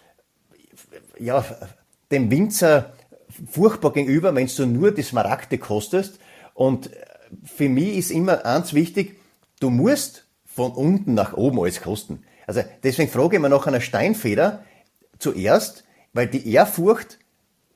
ja, 1.19 1.45
dem 2.11 2.31
Winzer 2.31 2.93
furchtbar 3.51 3.93
gegenüber, 3.93 4.35
wenn 4.35 4.47
du 4.47 4.67
nur 4.67 4.93
die 4.93 5.03
Smaragde 5.03 5.59
kostest. 5.59 6.19
Und 6.55 6.91
für 7.45 7.69
mich 7.69 7.97
ist 7.97 8.11
immer 8.11 8.45
eins 8.45 8.75
wichtig, 8.75 9.21
du 9.61 9.71
musst 9.71 10.25
von 10.45 10.73
unten 10.73 11.15
nach 11.15 11.35
oben 11.35 11.61
alles 11.61 11.81
kosten. 11.81 12.25
Also 12.47 12.63
deswegen 12.83 13.11
frage 13.11 13.37
ich 13.37 13.43
mir 13.43 13.49
nach 13.49 13.67
einer 13.67 13.81
Steinfeder 13.81 14.65
zuerst, 15.19 15.85
weil 16.15 16.27
die 16.27 16.51
Ehrfurcht 16.53 17.19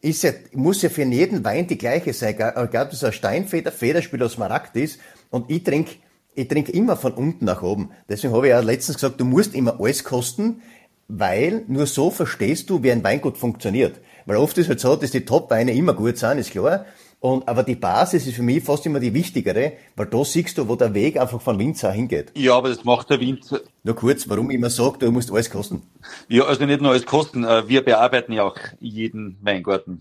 ist 0.03 0.23
ja, 0.25 0.33
muss 0.53 0.83
ja 0.83 0.91
für 0.91 1.05
jeden 1.05 1.45
Wein 1.45 1.67
die 1.67 1.79
gleiche 1.79 2.13
sein. 2.13 2.35
Egal, 2.35 2.55
ob 2.57 2.91
das 2.91 3.05
ein 3.05 3.13
Steinfeder, 3.13 3.73
Federspiel 3.73 4.21
oder 4.21 4.29
Smaragd 4.29 4.77
ist. 4.77 4.99
Und 5.31 5.51
ich 5.51 5.63
trinke 5.63 5.93
ich 6.35 6.49
trink 6.49 6.71
immer 6.71 6.97
von 6.97 7.13
unten 7.13 7.45
nach 7.45 7.63
oben. 7.63 7.91
Deswegen 8.09 8.33
habe 8.35 8.47
ich 8.47 8.51
ja 8.51 8.61
letztens 8.61 8.97
gesagt, 8.97 9.21
du 9.21 9.25
musst 9.25 9.55
immer 9.55 9.79
alles 9.79 10.03
kosten, 10.03 10.63
weil 11.09 11.65
nur 11.69 11.87
so 11.87 12.11
verstehst 12.11 12.71
du, 12.71 12.83
wie 12.83 12.91
ein 12.91 13.05
Weingut 13.05 13.37
funktioniert. 13.37 14.01
Weil 14.25 14.37
oft 14.37 14.57
ist 14.57 14.65
es 14.65 14.69
halt 14.71 14.81
so, 14.81 14.97
dass 14.97 15.11
die 15.11 15.25
Top-Weine 15.25 15.75
immer 15.75 15.95
gut 15.95 16.17
sind, 16.17 16.39
ist 16.39 16.53
klar. 16.53 16.87
Und, 17.23 17.47
aber 17.47 17.63
die 17.63 17.77
Basis 17.77 18.27
ist 18.27 18.35
für 18.35 18.43
mich 18.43 18.65
fast 18.65 18.85
immer 18.85 18.99
die 18.99 19.15
wichtigere, 19.15 19.75
weil 19.95 20.07
da 20.07 20.25
siehst 20.25 20.59
du, 20.59 20.67
wo 20.67 20.75
der 20.75 20.93
Weg 20.93 21.21
einfach 21.21 21.41
von 21.41 21.57
Winzer 21.57 21.93
hingeht. 21.93 22.33
Ja, 22.35 22.57
aber 22.57 22.69
das 22.69 22.83
macht 22.83 23.11
der 23.11 23.21
Winzer. 23.21 23.61
Nur 23.85 23.95
kurz, 23.95 24.29
warum 24.29 24.51
ich 24.51 24.57
immer 24.57 24.71
sage, 24.71 24.99
du 24.99 25.13
musst 25.13 25.31
alles 25.31 25.49
kosten. 25.49 25.83
Ja, 26.27 26.47
also 26.47 26.67
nicht 26.67 26.81
nur 26.81 26.91
alles 26.91 27.07
kosten, 27.07 27.45
äh, 27.45 27.69
wir 27.69 27.85
bearbeiten 27.85 28.33
ja 28.33 28.43
auch 28.43 28.57
jeden 28.81 29.39
Weingarten. 29.41 30.01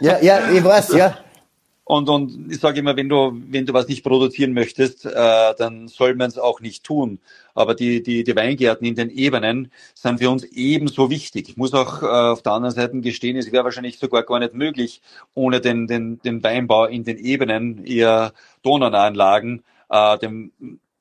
Ja, 0.00 0.18
ja, 0.22 0.50
ich 0.50 0.64
weiß, 0.64 0.94
ja. 0.94 1.18
Und, 1.86 2.08
und 2.08 2.50
ich 2.50 2.60
sage 2.60 2.80
immer, 2.80 2.96
wenn 2.96 3.10
du, 3.10 3.38
wenn 3.48 3.66
du 3.66 3.74
was 3.74 3.88
nicht 3.88 4.02
produzieren 4.02 4.54
möchtest, 4.54 5.04
äh, 5.04 5.54
dann 5.58 5.88
soll 5.88 6.14
man 6.14 6.28
es 6.28 6.38
auch 6.38 6.60
nicht 6.60 6.82
tun. 6.82 7.20
Aber 7.54 7.74
die, 7.74 8.02
die, 8.02 8.24
die 8.24 8.36
Weingärten 8.36 8.86
in 8.86 8.94
den 8.94 9.10
Ebenen 9.10 9.70
sind 9.94 10.18
für 10.18 10.30
uns 10.30 10.44
ebenso 10.44 11.10
wichtig. 11.10 11.50
Ich 11.50 11.56
muss 11.58 11.74
auch 11.74 12.02
äh, 12.02 12.06
auf 12.06 12.42
der 12.42 12.52
anderen 12.52 12.74
Seite 12.74 12.98
gestehen, 13.00 13.36
es 13.36 13.52
wäre 13.52 13.64
wahrscheinlich 13.64 13.98
sogar 13.98 14.22
gar 14.22 14.38
nicht 14.38 14.54
möglich, 14.54 15.02
ohne 15.34 15.60
den, 15.60 15.86
den, 15.86 16.20
den 16.20 16.42
Weinbau 16.42 16.86
in 16.86 17.04
den 17.04 17.18
Ebenen, 17.18 17.84
eher 17.84 18.32
Donauanlagen, 18.62 19.62
äh, 19.90 20.18
dem, 20.18 20.52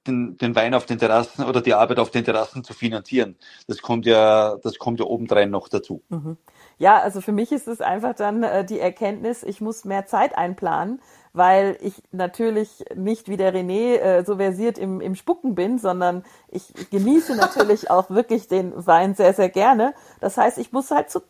den, 0.06 0.38
den 0.38 0.56
Wein 0.56 0.74
auf 0.74 0.86
den 0.86 1.00
Terrassen 1.00 1.46
oder 1.46 1.62
die 1.62 1.74
Arbeit 1.74 2.00
auf 2.00 2.12
den 2.12 2.26
Terrassen 2.26 2.65
zu 2.65 2.74
finanzieren. 2.74 3.38
Das 3.67 3.82
kommt 3.82 4.06
ja, 4.06 4.58
das 4.62 4.78
kommt 4.78 5.00
ja 5.00 5.06
obendrein 5.06 5.50
noch 5.50 5.69
dazu. 5.69 6.04
Mhm. 6.10 6.38
Ja, 6.77 6.99
also 6.99 7.21
für 7.21 7.31
mich 7.31 7.51
ist 7.51 7.67
es 7.67 7.81
einfach 7.81 8.13
dann 8.15 8.43
äh, 8.43 8.65
die 8.65 8.79
Erkenntnis, 8.79 9.43
ich 9.43 9.62
muss 9.62 9.86
mehr 9.86 10.05
Zeit 10.05 10.38
einplanen, 10.38 11.01
weil 11.33 11.77
ich 11.81 12.01
natürlich 12.12 12.86
nicht 12.95 13.27
wie 13.27 13.38
der 13.38 13.53
René 13.53 13.97
äh, 13.97 14.23
so 14.23 14.38
versiert 14.38 14.77
im, 14.77 15.01
im 15.01 15.15
Spucken 15.15 15.55
bin, 15.55 15.79
sondern 15.79 16.23
ich 16.49 16.73
genieße 16.91 17.36
natürlich 17.38 17.89
auch 17.89 18.09
wirklich 18.09 18.47
den 18.47 18.73
Wein 18.86 19.15
sehr, 19.15 19.33
sehr 19.33 19.49
gerne. 19.49 19.93
Das 20.19 20.38
heißt, 20.38 20.57
ich 20.57 20.71
muss 20.71 20.91
halt 20.91 21.09
zu, 21.09 21.21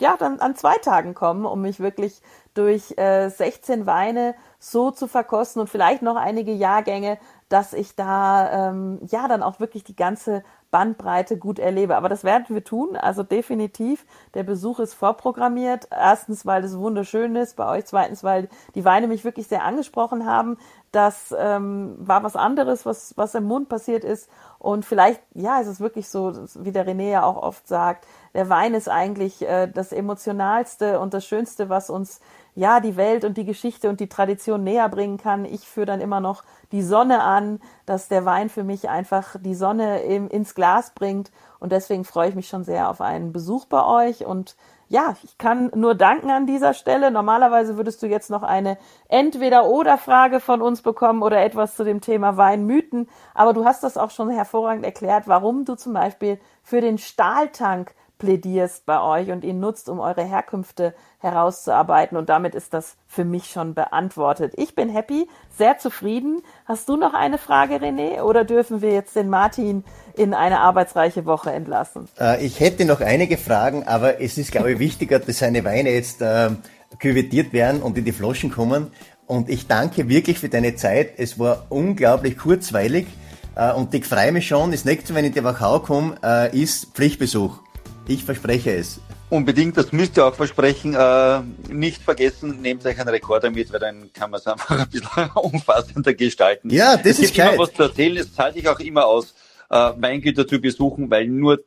ja, 0.00 0.16
dann 0.18 0.40
an 0.40 0.56
zwei 0.56 0.76
Tagen 0.78 1.14
kommen, 1.14 1.46
um 1.46 1.62
mich 1.62 1.80
wirklich 1.80 2.20
durch 2.54 2.96
äh, 2.98 3.28
16 3.28 3.86
Weine 3.86 4.34
so 4.58 4.90
zu 4.90 5.06
verkosten 5.06 5.60
und 5.60 5.68
vielleicht 5.68 6.02
noch 6.02 6.16
einige 6.16 6.52
Jahrgänge, 6.52 7.18
dass 7.48 7.72
ich 7.72 7.94
da 7.94 8.70
ähm, 8.70 9.00
ja 9.06 9.28
dann 9.28 9.42
auch 9.42 9.60
wirklich 9.60 9.84
die 9.84 9.96
ganze 9.96 10.42
Bandbreite 10.74 11.38
gut 11.38 11.60
erlebe. 11.60 11.94
Aber 11.94 12.08
das 12.08 12.24
werden 12.24 12.46
wir 12.48 12.64
tun. 12.64 12.96
Also 12.96 13.22
definitiv, 13.22 14.04
der 14.34 14.42
Besuch 14.42 14.80
ist 14.80 14.92
vorprogrammiert. 14.94 15.86
Erstens, 15.92 16.44
weil 16.46 16.64
es 16.64 16.76
wunderschön 16.76 17.36
ist 17.36 17.54
bei 17.54 17.68
euch. 17.68 17.84
Zweitens, 17.84 18.24
weil 18.24 18.48
die 18.74 18.84
Weine 18.84 19.06
mich 19.06 19.24
wirklich 19.24 19.46
sehr 19.46 19.62
angesprochen 19.62 20.26
haben. 20.26 20.58
Das 20.90 21.32
ähm, 21.38 21.94
war 21.98 22.24
was 22.24 22.34
anderes, 22.34 22.84
was, 22.84 23.16
was 23.16 23.36
im 23.36 23.44
Mund 23.44 23.68
passiert 23.68 24.02
ist. 24.02 24.28
Und 24.58 24.84
vielleicht, 24.84 25.20
ja, 25.34 25.60
ist 25.60 25.68
es 25.68 25.78
wirklich 25.78 26.08
so, 26.08 26.32
wie 26.56 26.72
der 26.72 26.88
René 26.88 27.08
ja 27.08 27.22
auch 27.22 27.36
oft 27.36 27.68
sagt, 27.68 28.08
der 28.34 28.48
Wein 28.48 28.74
ist 28.74 28.88
eigentlich 28.88 29.46
äh, 29.46 29.68
das 29.68 29.92
Emotionalste 29.92 30.98
und 30.98 31.14
das 31.14 31.24
Schönste, 31.24 31.68
was 31.68 31.88
uns 31.88 32.20
ja 32.54 32.80
die 32.80 32.96
Welt 32.96 33.24
und 33.24 33.36
die 33.36 33.44
Geschichte 33.44 33.88
und 33.88 34.00
die 34.00 34.08
Tradition 34.08 34.64
näher 34.64 34.88
bringen 34.88 35.18
kann. 35.18 35.44
Ich 35.44 35.68
führe 35.68 35.86
dann 35.86 36.00
immer 36.00 36.20
noch 36.20 36.42
die 36.72 36.82
Sonne 36.82 37.22
an, 37.22 37.60
dass 37.86 38.08
der 38.08 38.24
Wein 38.24 38.48
für 38.48 38.64
mich 38.64 38.88
einfach 38.88 39.36
die 39.40 39.54
Sonne 39.54 40.02
im, 40.02 40.28
ins 40.28 40.54
Glas 40.54 40.92
bringt. 40.94 41.30
Und 41.58 41.72
deswegen 41.72 42.04
freue 42.04 42.28
ich 42.28 42.34
mich 42.34 42.48
schon 42.48 42.64
sehr 42.64 42.88
auf 42.88 43.00
einen 43.00 43.32
Besuch 43.32 43.66
bei 43.66 43.84
euch. 43.84 44.24
Und 44.24 44.56
ja, 44.88 45.16
ich 45.24 45.38
kann 45.38 45.70
nur 45.74 45.94
danken 45.94 46.30
an 46.30 46.46
dieser 46.46 46.74
Stelle. 46.74 47.10
Normalerweise 47.10 47.76
würdest 47.76 48.02
du 48.02 48.06
jetzt 48.06 48.30
noch 48.30 48.42
eine 48.42 48.78
Entweder-Oder-Frage 49.08 50.40
von 50.40 50.62
uns 50.62 50.82
bekommen 50.82 51.22
oder 51.22 51.42
etwas 51.42 51.74
zu 51.74 51.84
dem 51.84 52.00
Thema 52.00 52.36
Weinmythen. 52.36 53.08
Aber 53.34 53.52
du 53.52 53.64
hast 53.64 53.82
das 53.82 53.96
auch 53.96 54.10
schon 54.10 54.30
hervorragend 54.30 54.84
erklärt, 54.84 55.26
warum 55.26 55.64
du 55.64 55.74
zum 55.74 55.94
Beispiel 55.94 56.38
für 56.62 56.80
den 56.80 56.98
Stahltank 56.98 57.94
plädierst 58.24 58.86
bei 58.86 59.02
euch 59.02 59.30
und 59.30 59.44
ihn 59.44 59.60
nutzt, 59.60 59.90
um 59.90 60.00
eure 60.00 60.24
Herkünfte 60.24 60.94
herauszuarbeiten. 61.18 62.16
Und 62.16 62.30
damit 62.30 62.54
ist 62.54 62.72
das 62.72 62.96
für 63.06 63.24
mich 63.24 63.50
schon 63.50 63.74
beantwortet. 63.74 64.54
Ich 64.56 64.74
bin 64.74 64.88
happy, 64.88 65.28
sehr 65.56 65.76
zufrieden. 65.78 66.42
Hast 66.64 66.88
du 66.88 66.96
noch 66.96 67.12
eine 67.12 67.36
Frage, 67.36 67.74
René? 67.74 68.22
Oder 68.22 68.44
dürfen 68.44 68.80
wir 68.80 68.92
jetzt 68.92 69.14
den 69.14 69.28
Martin 69.28 69.84
in 70.16 70.32
eine 70.32 70.60
arbeitsreiche 70.60 71.26
Woche 71.26 71.52
entlassen? 71.52 72.08
Äh, 72.18 72.44
ich 72.44 72.60
hätte 72.60 72.86
noch 72.86 73.02
einige 73.02 73.36
Fragen, 73.36 73.86
aber 73.86 74.22
es 74.22 74.38
ist, 74.38 74.52
glaube 74.52 74.72
ich, 74.72 74.78
wichtiger, 74.78 75.18
dass 75.18 75.40
seine 75.40 75.62
Weine 75.64 75.90
jetzt 75.90 76.22
äh, 76.22 76.50
küvettiert 76.98 77.52
werden 77.52 77.82
und 77.82 77.98
in 77.98 78.06
die 78.06 78.12
Flaschen 78.12 78.50
kommen. 78.50 78.90
Und 79.26 79.50
ich 79.50 79.66
danke 79.66 80.08
wirklich 80.08 80.38
für 80.38 80.48
deine 80.48 80.76
Zeit. 80.76 81.18
Es 81.18 81.38
war 81.38 81.66
unglaublich 81.68 82.38
kurzweilig. 82.38 83.06
Äh, 83.54 83.72
und 83.72 83.92
ich 83.92 84.06
freue 84.06 84.32
mich 84.32 84.48
schon, 84.48 84.70
das 84.70 84.86
nächste 84.86 85.12
Mal, 85.12 85.18
wenn 85.18 85.24
ich 85.26 85.36
in 85.36 85.42
die 85.42 85.44
Wachau 85.44 85.80
komme, 85.80 86.16
äh, 86.24 86.58
ist 86.58 86.94
Pflichtbesuch. 86.94 87.60
Ich 88.06 88.24
verspreche 88.24 88.74
es. 88.74 89.00
Unbedingt, 89.30 89.76
das 89.76 89.92
müsst 89.92 90.16
ihr 90.18 90.26
auch 90.26 90.34
versprechen. 90.34 90.94
Äh, 90.94 91.40
nicht 91.72 92.02
vergessen, 92.02 92.60
nehmt 92.60 92.84
euch 92.84 92.98
einen 93.00 93.08
Rekorder 93.08 93.50
mit, 93.50 93.72
weil 93.72 93.80
dann 93.80 94.12
kann 94.12 94.30
man 94.30 94.40
es 94.40 94.46
einfach 94.46 94.78
ein 94.78 94.88
bisschen 94.88 95.30
umfassender 95.34 96.12
gestalten. 96.12 96.70
Ja, 96.70 96.96
das 96.96 97.06
es 97.06 97.18
ist 97.20 97.34
geil. 97.34 97.54
immer 97.54 97.62
was 97.62 97.72
zu 97.72 97.84
erzählen. 97.84 98.16
Es 98.18 98.34
zahlt 98.34 98.54
sich 98.54 98.68
auch 98.68 98.78
immer 98.80 99.06
aus, 99.06 99.34
äh, 99.70 99.92
Weingüter 99.96 100.46
zu 100.46 100.60
besuchen, 100.60 101.10
weil 101.10 101.26
nur 101.26 101.64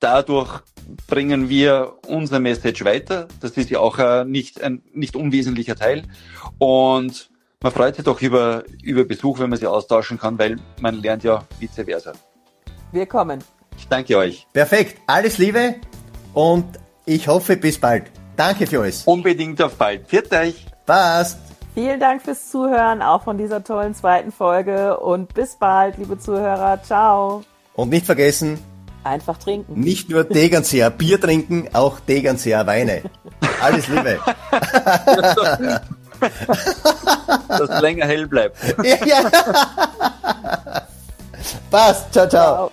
dadurch 0.00 0.60
bringen 1.06 1.48
wir 1.48 1.94
unser 2.06 2.40
Message 2.40 2.84
weiter. 2.84 3.28
Das 3.40 3.52
ist 3.52 3.70
ja 3.70 3.78
auch 3.78 3.98
äh, 3.98 4.24
nicht 4.24 4.62
ein 4.62 4.82
nicht 4.92 5.16
unwesentlicher 5.16 5.76
Teil. 5.76 6.02
Und 6.58 7.30
man 7.62 7.72
freut 7.72 7.96
sich 7.96 8.04
doch 8.04 8.20
über, 8.20 8.64
über 8.82 9.04
Besuch, 9.04 9.38
wenn 9.38 9.50
man 9.50 9.58
sich 9.58 9.68
austauschen 9.68 10.18
kann, 10.18 10.38
weil 10.38 10.58
man 10.80 11.00
lernt 11.00 11.24
ja 11.24 11.44
vice 11.58 11.84
versa. 11.84 12.12
Wir 12.92 13.06
kommen. 13.06 13.42
Ich 13.80 13.88
danke 13.88 14.16
euch. 14.16 14.46
Perfekt. 14.52 15.00
Alles 15.06 15.38
Liebe 15.38 15.76
und 16.34 16.66
ich 17.06 17.26
hoffe 17.26 17.56
bis 17.56 17.78
bald. 17.78 18.04
Danke 18.36 18.66
für 18.66 18.82
alles. 18.82 19.04
Unbedingt 19.04 19.60
auf 19.62 19.74
bald. 19.74 20.06
Viert 20.06 20.32
euch. 20.32 20.66
Passt. 20.86 21.38
Vielen 21.74 21.98
Dank 21.98 22.22
fürs 22.22 22.50
Zuhören, 22.50 23.00
auch 23.00 23.22
von 23.22 23.38
dieser 23.38 23.64
tollen 23.64 23.94
zweiten 23.94 24.32
Folge 24.32 24.98
und 24.98 25.32
bis 25.34 25.56
bald, 25.56 25.96
liebe 25.98 26.18
Zuhörer. 26.18 26.82
Ciao. 26.82 27.42
Und 27.74 27.88
nicht 27.88 28.04
vergessen, 28.04 28.58
einfach 29.02 29.38
trinken. 29.38 29.80
Nicht 29.80 30.10
nur 30.10 30.28
Tegernseer 30.28 30.90
Bier 30.90 31.20
trinken, 31.20 31.68
auch 31.72 32.00
Tegernseer 32.00 32.66
Weine. 32.66 33.02
Alles 33.62 33.88
Liebe. 33.88 34.18
Dass 37.48 37.80
länger 37.80 38.06
hell 38.06 38.26
bleibt. 38.26 38.56
Ja, 38.84 39.06
ja. 39.06 39.30
Passt. 41.70 42.12
Ciao, 42.12 42.28
ciao. 42.28 42.28
ciao. 42.28 42.70